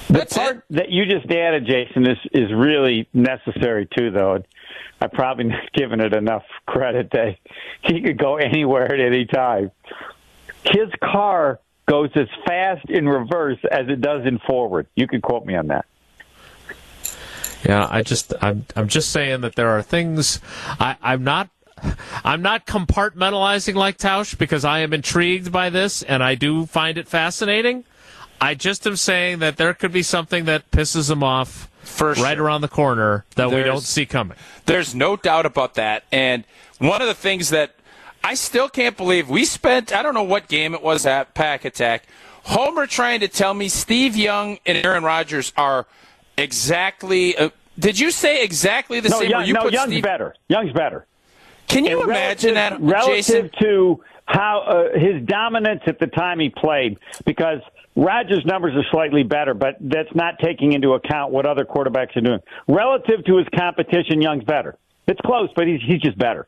The 0.07 0.13
That's 0.13 0.37
part 0.37 0.57
it. 0.59 0.63
that 0.71 0.91
you 0.91 1.05
just 1.07 1.31
added, 1.31 1.67
Jason, 1.67 2.09
is 2.09 2.19
is 2.33 2.53
really 2.53 3.09
necessary 3.13 3.89
too. 3.97 4.11
Though 4.11 4.43
I've 5.01 5.13
probably 5.13 5.45
not 5.47 5.73
given 5.73 6.01
it 6.01 6.15
enough 6.15 6.45
credit 6.67 7.11
that 7.13 7.37
he 7.83 8.01
could 8.01 8.19
go 8.19 8.37
anywhere 8.37 8.93
at 8.93 9.01
any 9.01 9.27
time. 9.27 9.71
His 10.65 10.89
car 11.03 11.61
goes 11.87 12.11
as 12.15 12.29
fast 12.47 12.89
in 12.91 13.09
reverse 13.09 13.59
as 13.71 13.89
it 13.89 14.01
does 14.01 14.27
in 14.27 14.39
forward. 14.41 14.87
You 14.97 15.07
can 15.07 15.21
quote 15.21 15.47
me 15.47 15.55
on 15.55 15.69
that. 15.69 15.87
Yeah, 17.65 17.87
I 17.91 18.03
just 18.03 18.33
I'm 18.41 18.67
I'm 18.77 18.89
just 18.89 19.11
saying 19.11 19.41
that 19.41 19.57
there 19.57 19.71
are 19.71 19.83
things 19.83 20.41
I, 20.79 20.97
I'm 21.03 21.25
not 21.25 21.49
I'm 22.25 22.43
not 22.43 22.67
compartmentalizing 22.67 23.75
like 23.75 23.99
Tausch 23.99 24.39
because 24.39 24.65
I 24.65 24.81
am 24.81 24.93
intrigued 24.93 25.51
by 25.51 25.71
this 25.71 26.03
and 26.03 26.23
I 26.23 26.35
do 26.37 26.67
find 26.67 26.97
it 26.97 27.09
fascinating. 27.09 27.85
I 28.41 28.55
just 28.55 28.87
am 28.87 28.97
saying 28.97 29.39
that 29.41 29.57
there 29.57 29.73
could 29.75 29.93
be 29.93 30.03
something 30.03 30.45
that 30.45 30.71
pisses 30.71 31.11
him 31.11 31.23
off 31.23 31.69
For 31.83 32.13
right 32.15 32.37
sure. 32.37 32.45
around 32.47 32.61
the 32.61 32.69
corner 32.69 33.25
that 33.37 33.51
we 33.51 33.63
don't 33.63 33.81
see 33.83 34.07
coming. 34.07 34.37
There's 34.67 34.95
no 34.95 35.17
doubt 35.17 35.47
about 35.47 35.75
that. 35.75 36.05
And 36.13 36.45
one 36.79 37.01
of 37.01 37.09
the 37.09 37.15
things 37.15 37.51
that 37.51 37.75
I 38.23 38.35
still 38.35 38.69
can't 38.69 38.97
believe 38.97 39.29
we 39.31 39.45
spent, 39.45 39.93
I 39.95 40.03
don't 40.03 40.15
know 40.15 40.23
what 40.25 40.49
game 40.49 40.75
it 40.75 40.83
was 40.83 41.07
at 41.07 41.33
Pack 41.35 41.65
Attack, 41.65 42.05
Homer 42.45 42.87
trying 42.87 43.21
to 43.21 43.29
tell 43.29 43.55
me 43.55 43.69
Steve 43.69 44.17
Young 44.17 44.59
and 44.67 44.85
Aaron 44.85 45.03
Rodgers 45.05 45.53
are 45.57 45.87
exactly. 46.37 47.37
Uh, 47.37 47.51
did 47.79 47.99
you 47.99 48.11
say 48.11 48.43
exactly 48.43 49.01
the 49.01 49.09
No, 49.09 49.21
same? 49.21 49.31
Young, 49.31 49.47
you 49.47 49.53
no 49.55 49.63
put 49.63 49.73
Young's 49.73 49.91
Steve, 49.93 50.03
better. 50.05 50.35
Young's 50.49 50.73
better. 50.73 51.07
Can 51.69 51.85
you 51.85 52.01
And 52.03 52.11
imagine 52.11 52.55
relative, 52.55 52.81
that, 52.81 52.93
relative 52.95 53.17
Jason? 53.17 53.51
to 53.61 54.05
how 54.27 54.61
uh, 54.95 54.99
his 54.99 55.23
dominance 55.27 55.83
at 55.87 55.99
the 55.99 56.07
time 56.07 56.39
he 56.39 56.49
played? 56.51 56.99
Because 57.25 57.61
Rodgers' 57.97 58.45
numbers 58.45 58.75
are 58.77 58.85
slightly 58.91 59.23
better, 59.23 59.55
but 59.55 59.77
that's 59.81 60.15
not 60.15 60.39
taking 60.39 60.73
into 60.75 60.93
account 60.93 61.33
what 61.33 61.47
other 61.47 61.65
quarterbacks 61.65 62.15
are 62.17 62.21
doing. 62.21 62.41
Relative 62.69 63.25
to 63.25 63.39
his 63.39 63.47
competition, 63.59 64.21
Young's 64.21 64.45
better. 64.45 64.77
It's 65.09 65.21
close, 65.25 65.49
but 65.57 65.67
he's 65.67 65.81
he's 65.81 66.03
just 66.03 66.19
better. 66.19 66.47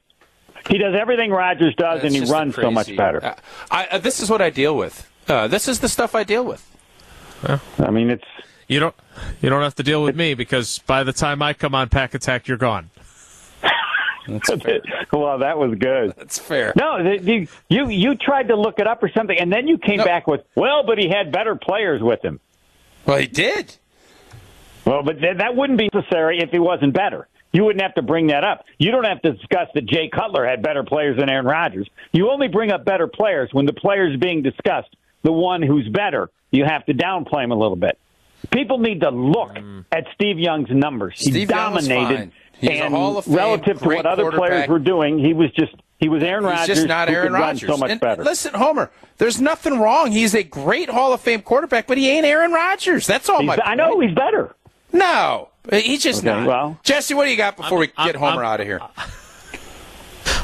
He 0.68 0.76
does 0.76 0.94
everything 0.98 1.30
Rodgers 1.30 1.74
does, 1.76 2.02
That's 2.02 2.04
and 2.04 2.12
he 2.14 2.20
just 2.20 2.32
a 2.32 2.34
runs 2.34 2.54
so 2.54 2.70
much 2.70 2.94
better. 2.96 3.24
Uh, 3.24 3.34
I, 3.70 3.86
uh, 3.92 3.98
this 3.98 4.20
is 4.20 4.28
what 4.28 4.42
I 4.42 4.50
deal 4.50 4.76
with. 4.76 5.10
Uh, 5.26 5.48
this 5.48 5.68
is 5.68 5.80
the 5.80 5.88
stuff 5.88 6.14
I 6.14 6.24
deal 6.24 6.44
with. 6.44 6.64
I 7.78 7.90
mean, 7.90 8.10
it's 8.10 8.24
You 8.66 8.80
don't 8.80 8.94
you 9.40 9.48
don't 9.48 9.62
have 9.62 9.76
to 9.76 9.82
deal 9.82 10.02
with 10.02 10.16
me 10.16 10.34
because 10.34 10.80
by 10.80 11.02
the 11.04 11.12
time 11.12 11.40
I 11.40 11.54
come 11.54 11.74
on 11.74 11.88
Pack 11.88 12.14
Attack, 12.14 12.48
you're 12.48 12.58
gone. 12.58 12.90
well, 15.12 15.38
that 15.38 15.58
was 15.58 15.74
good. 15.78 16.14
That's 16.16 16.38
fair. 16.38 16.72
No, 16.76 17.02
the, 17.02 17.18
the, 17.18 17.48
you 17.68 17.88
you 17.88 18.14
tried 18.14 18.48
to 18.48 18.56
look 18.56 18.78
it 18.78 18.86
up 18.86 19.02
or 19.02 19.08
something, 19.10 19.38
and 19.38 19.52
then 19.52 19.66
you 19.68 19.78
came 19.78 19.98
No. 19.98 20.04
back 20.04 20.26
with, 20.26 20.42
well, 20.54 20.84
but 20.84 20.98
he 20.98 21.08
had 21.08 21.32
better 21.32 21.56
players 21.56 22.02
with 22.02 22.22
him. 22.24 22.40
Well, 23.06 23.18
he 23.18 23.26
did. 23.26 23.76
Well, 24.84 25.02
but 25.02 25.20
th- 25.20 25.38
that 25.38 25.56
wouldn't 25.56 25.78
be 25.78 25.88
necessary 25.92 26.40
if 26.40 26.50
he 26.50 26.58
wasn't 26.58 26.94
better. 26.94 27.28
You 27.52 27.64
wouldn't 27.64 27.80
have 27.82 27.94
to 27.94 28.02
bring 28.02 28.26
that 28.28 28.44
up. 28.44 28.64
You 28.78 28.90
don't 28.90 29.04
have 29.04 29.22
to 29.22 29.32
discuss 29.32 29.68
that 29.74 29.86
Jay 29.86 30.08
Cutler 30.08 30.46
had 30.46 30.62
better 30.62 30.84
players 30.84 31.18
than 31.18 31.30
Aaron 31.30 31.46
Rodgers. 31.46 31.88
You 32.12 32.30
only 32.30 32.48
bring 32.48 32.70
up 32.70 32.84
better 32.84 33.06
players 33.06 33.48
when 33.52 33.64
the 33.64 33.72
players 33.72 34.18
being 34.18 34.42
discussed, 34.42 34.94
the 35.22 35.32
one 35.32 35.62
who's 35.62 35.88
better, 35.88 36.30
you 36.50 36.64
have 36.64 36.84
to 36.86 36.94
downplay 36.94 37.44
him 37.44 37.50
a 37.52 37.56
little 37.56 37.76
bit. 37.76 37.98
People 38.52 38.78
need 38.78 39.00
to 39.00 39.10
look 39.10 39.56
at 39.92 40.04
Steve 40.14 40.38
Young's 40.38 40.70
numbers. 40.70 41.14
he 41.18 41.30
Steve 41.30 41.50
Young 41.50 41.74
dominated, 41.74 42.16
fine. 42.18 42.32
He's 42.60 42.70
a 42.70 42.84
and 42.84 42.94
Hall 42.94 43.18
of 43.18 43.24
Fame, 43.24 43.34
relative 43.36 43.78
to 43.80 43.88
what 43.88 44.06
other 44.06 44.30
players 44.32 44.68
were 44.68 44.78
doing, 44.78 45.18
he 45.18 45.32
was 45.32 45.50
just 45.52 45.74
he 45.98 46.08
was 46.08 46.22
Aaron 46.22 46.44
Rodgers. 46.44 46.66
He's 46.66 46.76
just 46.76 46.88
not 46.88 47.08
Aaron 47.08 47.32
Rodgers. 47.32 47.68
So 47.68 47.76
much 47.76 47.90
And 47.90 48.00
better. 48.00 48.22
Listen, 48.24 48.54
Homer, 48.54 48.90
there's 49.18 49.40
nothing 49.40 49.78
wrong. 49.80 50.12
He's 50.12 50.34
a 50.34 50.42
great 50.44 50.88
Hall 50.88 51.12
of 51.12 51.20
Fame 51.20 51.42
quarterback, 51.42 51.86
but 51.88 51.98
he 51.98 52.08
ain't 52.08 52.24
Aaron 52.24 52.52
Rodgers. 52.52 53.06
That's 53.06 53.28
all 53.28 53.40
He's- 53.42 53.58
my 53.58 53.64
I 53.64 53.74
know 53.74 53.98
he's 54.00 54.14
better. 54.14 54.54
No, 54.92 55.48
he's 55.72 56.02
just 56.02 56.20
Okay, 56.24 56.28
not. 56.36 56.46
well- 56.46 56.78
Jesse, 56.84 57.14
what 57.14 57.24
do 57.24 57.30
you 57.30 57.36
got 57.36 57.56
before 57.56 57.78
we 57.78 57.90
I'm- 57.96 58.06
get 58.06 58.16
I'm- 58.16 58.30
Homer 58.32 58.44
out 58.44 58.60
of 58.60 58.66
here? 58.66 58.80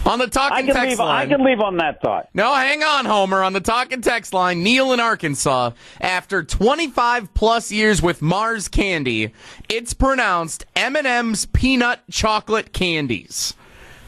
On 0.07 0.19
the 0.19 0.27
I 0.27 0.29
talking 0.29 0.67
can 0.67 0.75
text 0.75 0.89
leave. 0.91 0.99
line. 0.99 1.27
I 1.33 1.35
can 1.35 1.45
leave 1.45 1.61
on 1.61 1.79
that 1.79 2.01
thought. 2.03 2.29
No, 2.35 2.53
hang 2.55 2.83
on, 2.83 3.05
Homer. 3.07 3.43
On 3.43 3.53
the 3.55 3.61
talking 3.61 4.01
text 4.03 4.35
line, 4.35 4.63
Neil 4.63 4.93
in 4.93 5.01
Arkansas, 5.01 5.71
after 6.01 6.43
25 6.43 7.33
plus 7.35 7.73
years 7.73 8.03
with 8.03 8.21
Mars 8.21 8.69
Candy, 8.69 9.33
it's 9.69 9.95
pronounced 9.95 10.67
M&M's 10.77 11.47
Peanut 11.47 12.01
Chocolate 12.11 12.73
Candies. 12.73 13.55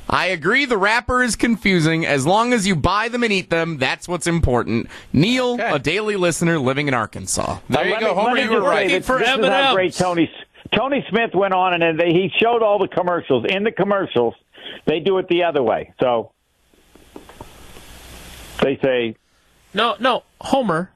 I 0.09 0.27
agree 0.27 0.67
the 0.67 0.79
wrapper 0.79 1.23
is 1.23 1.35
confusing. 1.35 2.07
As 2.07 2.25
long 2.27 2.53
as 2.53 2.65
you 2.67 2.77
buy 2.77 3.09
them 3.09 3.25
and 3.25 3.33
eat 3.33 3.51
them, 3.51 3.79
that's 3.79 4.07
what's 4.07 4.29
important. 4.29 4.89
Neil, 5.13 5.55
Okay. 5.55 5.69
a 5.73 5.79
daily 5.81 6.15
listener 6.17 6.59
living 6.61 6.87
in 6.89 6.95
Arkansas. 6.95 7.59
There 7.69 7.81
Uh, 7.83 7.85
you 7.89 7.99
go, 8.01 8.15
me- 8.15 8.21
Homer. 8.21 8.39
You 8.39 8.51
were 8.51 8.61
say 8.61 8.67
right. 8.67 8.91
that 8.91 9.05
For 9.05 9.19
this 9.19 9.29
is 9.29 9.35
how 9.35 9.43
M&Ms. 9.43 9.75
great 9.75 9.95
Tony 9.95 10.31
Tony 10.75 11.05
Smith 11.09 11.31
went 11.33 11.55
on, 11.55 11.81
and 11.81 11.99
they, 11.99 12.13
he 12.13 12.31
showed 12.43 12.61
all 12.63 12.79
the 12.79 12.89
commercials. 12.89 13.45
In 13.49 13.63
the 13.65 13.71
commercials, 13.71 14.35
they 14.87 15.01
do 15.01 15.19
it 15.19 15.29
the 15.29 15.45
other 15.45 15.63
way. 15.63 15.93
So 16.01 16.33
they 18.63 18.79
say, 18.83 19.17
No, 19.75 19.97
no, 20.01 20.23
Homer. 20.41 20.91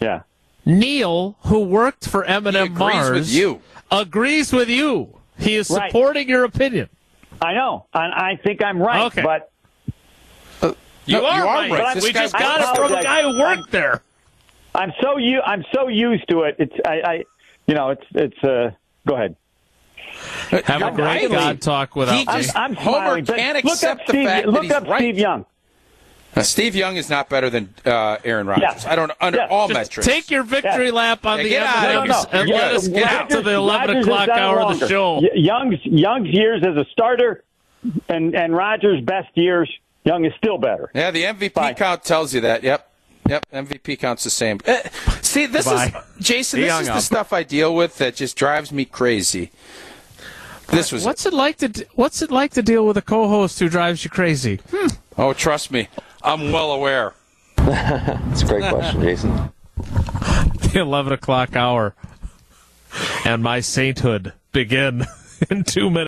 "Yeah, 0.00 0.22
Neil, 0.66 1.36
who 1.46 1.60
worked 1.60 2.08
for 2.08 2.24
M&M 2.24 2.52
He 2.54 2.60
agrees 2.60 2.78
Mars, 2.78 3.10
with 3.10 3.28
you. 3.30 3.62
agrees 3.90 4.52
with 4.52 4.68
you. 4.68 5.16
He 5.38 5.54
is 5.56 5.70
Right. 5.70 5.90
supporting 5.90 6.28
your 6.28 6.44
opinion. 6.44 6.88
I 7.42 7.54
know, 7.54 7.86
and 7.94 8.12
I 8.12 8.36
think 8.44 8.62
I'm 8.64 8.80
right." 8.82 9.04
Okay. 9.06 9.22
But 9.22 9.46
You 11.06 11.16
No, 11.16 11.26
are 11.26 11.38
you 11.38 11.42
are 11.42 11.54
right. 11.54 11.70
right. 11.70 11.94
This 11.94 12.04
We 12.04 12.12
just 12.12 12.34
got 12.38 12.60
it 12.60 12.76
from 12.76 12.92
a 12.92 13.02
guy 13.02 13.22
who 13.22 13.38
worked 13.40 13.70
there. 13.72 14.02
I'm 14.74 14.92
so 15.00 15.16
u- 15.16 15.40
I'm 15.44 15.64
so 15.74 15.88
used 15.88 16.28
to 16.28 16.42
it. 16.42 16.56
It's 16.58 16.74
I, 16.84 17.00
I 17.00 17.24
you 17.66 17.74
know, 17.74 17.90
it's 17.90 18.04
it's. 18.14 18.44
uh 18.44 18.70
Go 19.08 19.14
ahead. 19.16 19.34
Have 20.50 20.82
a 20.82 20.84
You're 20.86 20.90
great 20.92 21.06
right. 21.22 21.30
God 21.30 21.60
talk 21.60 21.96
without 21.96 22.12
He 22.14 22.24
me. 22.24 22.32
just- 22.42 22.56
I'm 22.56 22.74
Homer 22.74 22.96
smiling, 22.98 23.24
but 23.24 23.36
can't 23.36 23.58
accept 23.58 24.00
up 24.02 24.06
the 24.06 24.12
Steve, 24.12 24.26
fact 24.26 24.46
that 24.46 24.52
look 24.52 24.62
he's 24.64 24.72
up 24.72 24.86
right. 24.88 24.98
Steve 24.98 25.18
Young. 25.18 25.46
Now, 26.36 26.42
Steve 26.42 26.76
Young 26.76 26.96
is 26.96 27.10
not 27.10 27.28
better 27.28 27.50
than 27.50 27.74
uh, 27.84 28.18
Aaron 28.24 28.46
Rodgers. 28.46 28.62
Yes. 28.62 28.86
I 28.86 28.94
don't 28.94 29.10
under 29.20 29.38
Yes. 29.38 29.48
all 29.50 29.66
Just 29.66 29.78
metrics. 29.80 30.06
take 30.06 30.30
your 30.30 30.44
victory 30.44 30.86
Yeah. 30.86 30.92
lap 30.92 31.26
on 31.26 31.38
Yeah, 31.38 31.42
the 31.42 31.48
get 31.48 31.62
out. 31.64 31.76
M&Ms 31.84 31.92
No, 31.94 32.04
no, 32.04 32.22
no. 32.22 32.38
and 32.40 32.48
Yeah, 32.48 32.54
let 32.56 32.74
us 32.74 32.88
get 32.88 33.02
Rodgers- 33.04 33.18
out 33.20 33.30
to 33.30 33.42
the 33.42 33.50
11 33.54 33.88
Rodgers 33.88 34.04
o'clock 34.06 34.26
done 34.28 34.38
it 34.38 34.40
hour 34.42 34.60
of 34.62 34.78
the 34.78 34.88
show. 34.88 35.22
Young's 35.34 35.78
Young's 35.84 36.28
years 36.28 36.62
as 36.64 36.76
a 36.76 36.84
starter 36.92 37.42
and 38.08 38.34
and 38.36 38.54
Rodgers' 38.54 39.00
best 39.02 39.28
years. 39.34 39.68
Young 40.04 40.24
is 40.24 40.32
still 40.38 40.56
better. 40.56 40.90
Yeah, 40.94 41.10
the 41.10 41.24
MVP 41.24 41.52
Bye. 41.54 41.74
count 41.74 42.04
tells 42.04 42.32
you 42.32 42.40
that. 42.42 42.62
Yep. 42.62 42.86
Yep, 43.28 43.46
MVP 43.52 43.96
count's 43.98 44.24
the 44.24 44.30
same. 44.30 44.58
Eh, 44.64 44.82
see, 45.20 45.46
this 45.46 45.66
Goodbye. 45.66 45.86
is 46.18 46.26
Jason. 46.26 46.58
He 46.60 46.64
This 46.64 46.72
hung 46.72 46.82
is 46.82 46.88
the 46.88 47.00
stuff 47.00 47.32
I 47.32 47.42
deal 47.42 47.74
with 47.74 47.98
that 47.98 48.14
just 48.16 48.36
drives 48.36 48.72
me 48.72 48.84
crazy. 48.84 49.50
This 50.70 50.92
was 50.92 51.04
What's 51.04 51.26
it 51.26 51.32
like 51.32 51.56
to 51.58 51.86
What's 51.94 52.22
it 52.22 52.30
like 52.30 52.52
to 52.52 52.62
deal 52.62 52.86
with 52.86 52.96
a 52.96 53.02
co-host 53.02 53.58
who 53.58 53.68
drives 53.68 54.04
you 54.04 54.10
crazy? 54.10 54.60
Hmm. 54.70 54.86
oh, 55.18 55.32
trust 55.32 55.70
me, 55.70 55.88
I'm 56.22 56.52
well 56.52 56.72
aware. 56.72 57.14
It's 57.58 58.42
a 58.42 58.46
great 58.46 58.70
question, 58.72 59.02
Jason. 59.02 59.52
The 60.72 60.80
eleven 60.80 61.12
o'clock 61.12 61.56
hour, 61.56 61.94
and 63.24 63.42
my 63.42 63.58
sainthood 63.58 64.34
begin 64.52 65.04
in 65.50 65.64
two 65.64 65.90
minutes. 65.90 65.98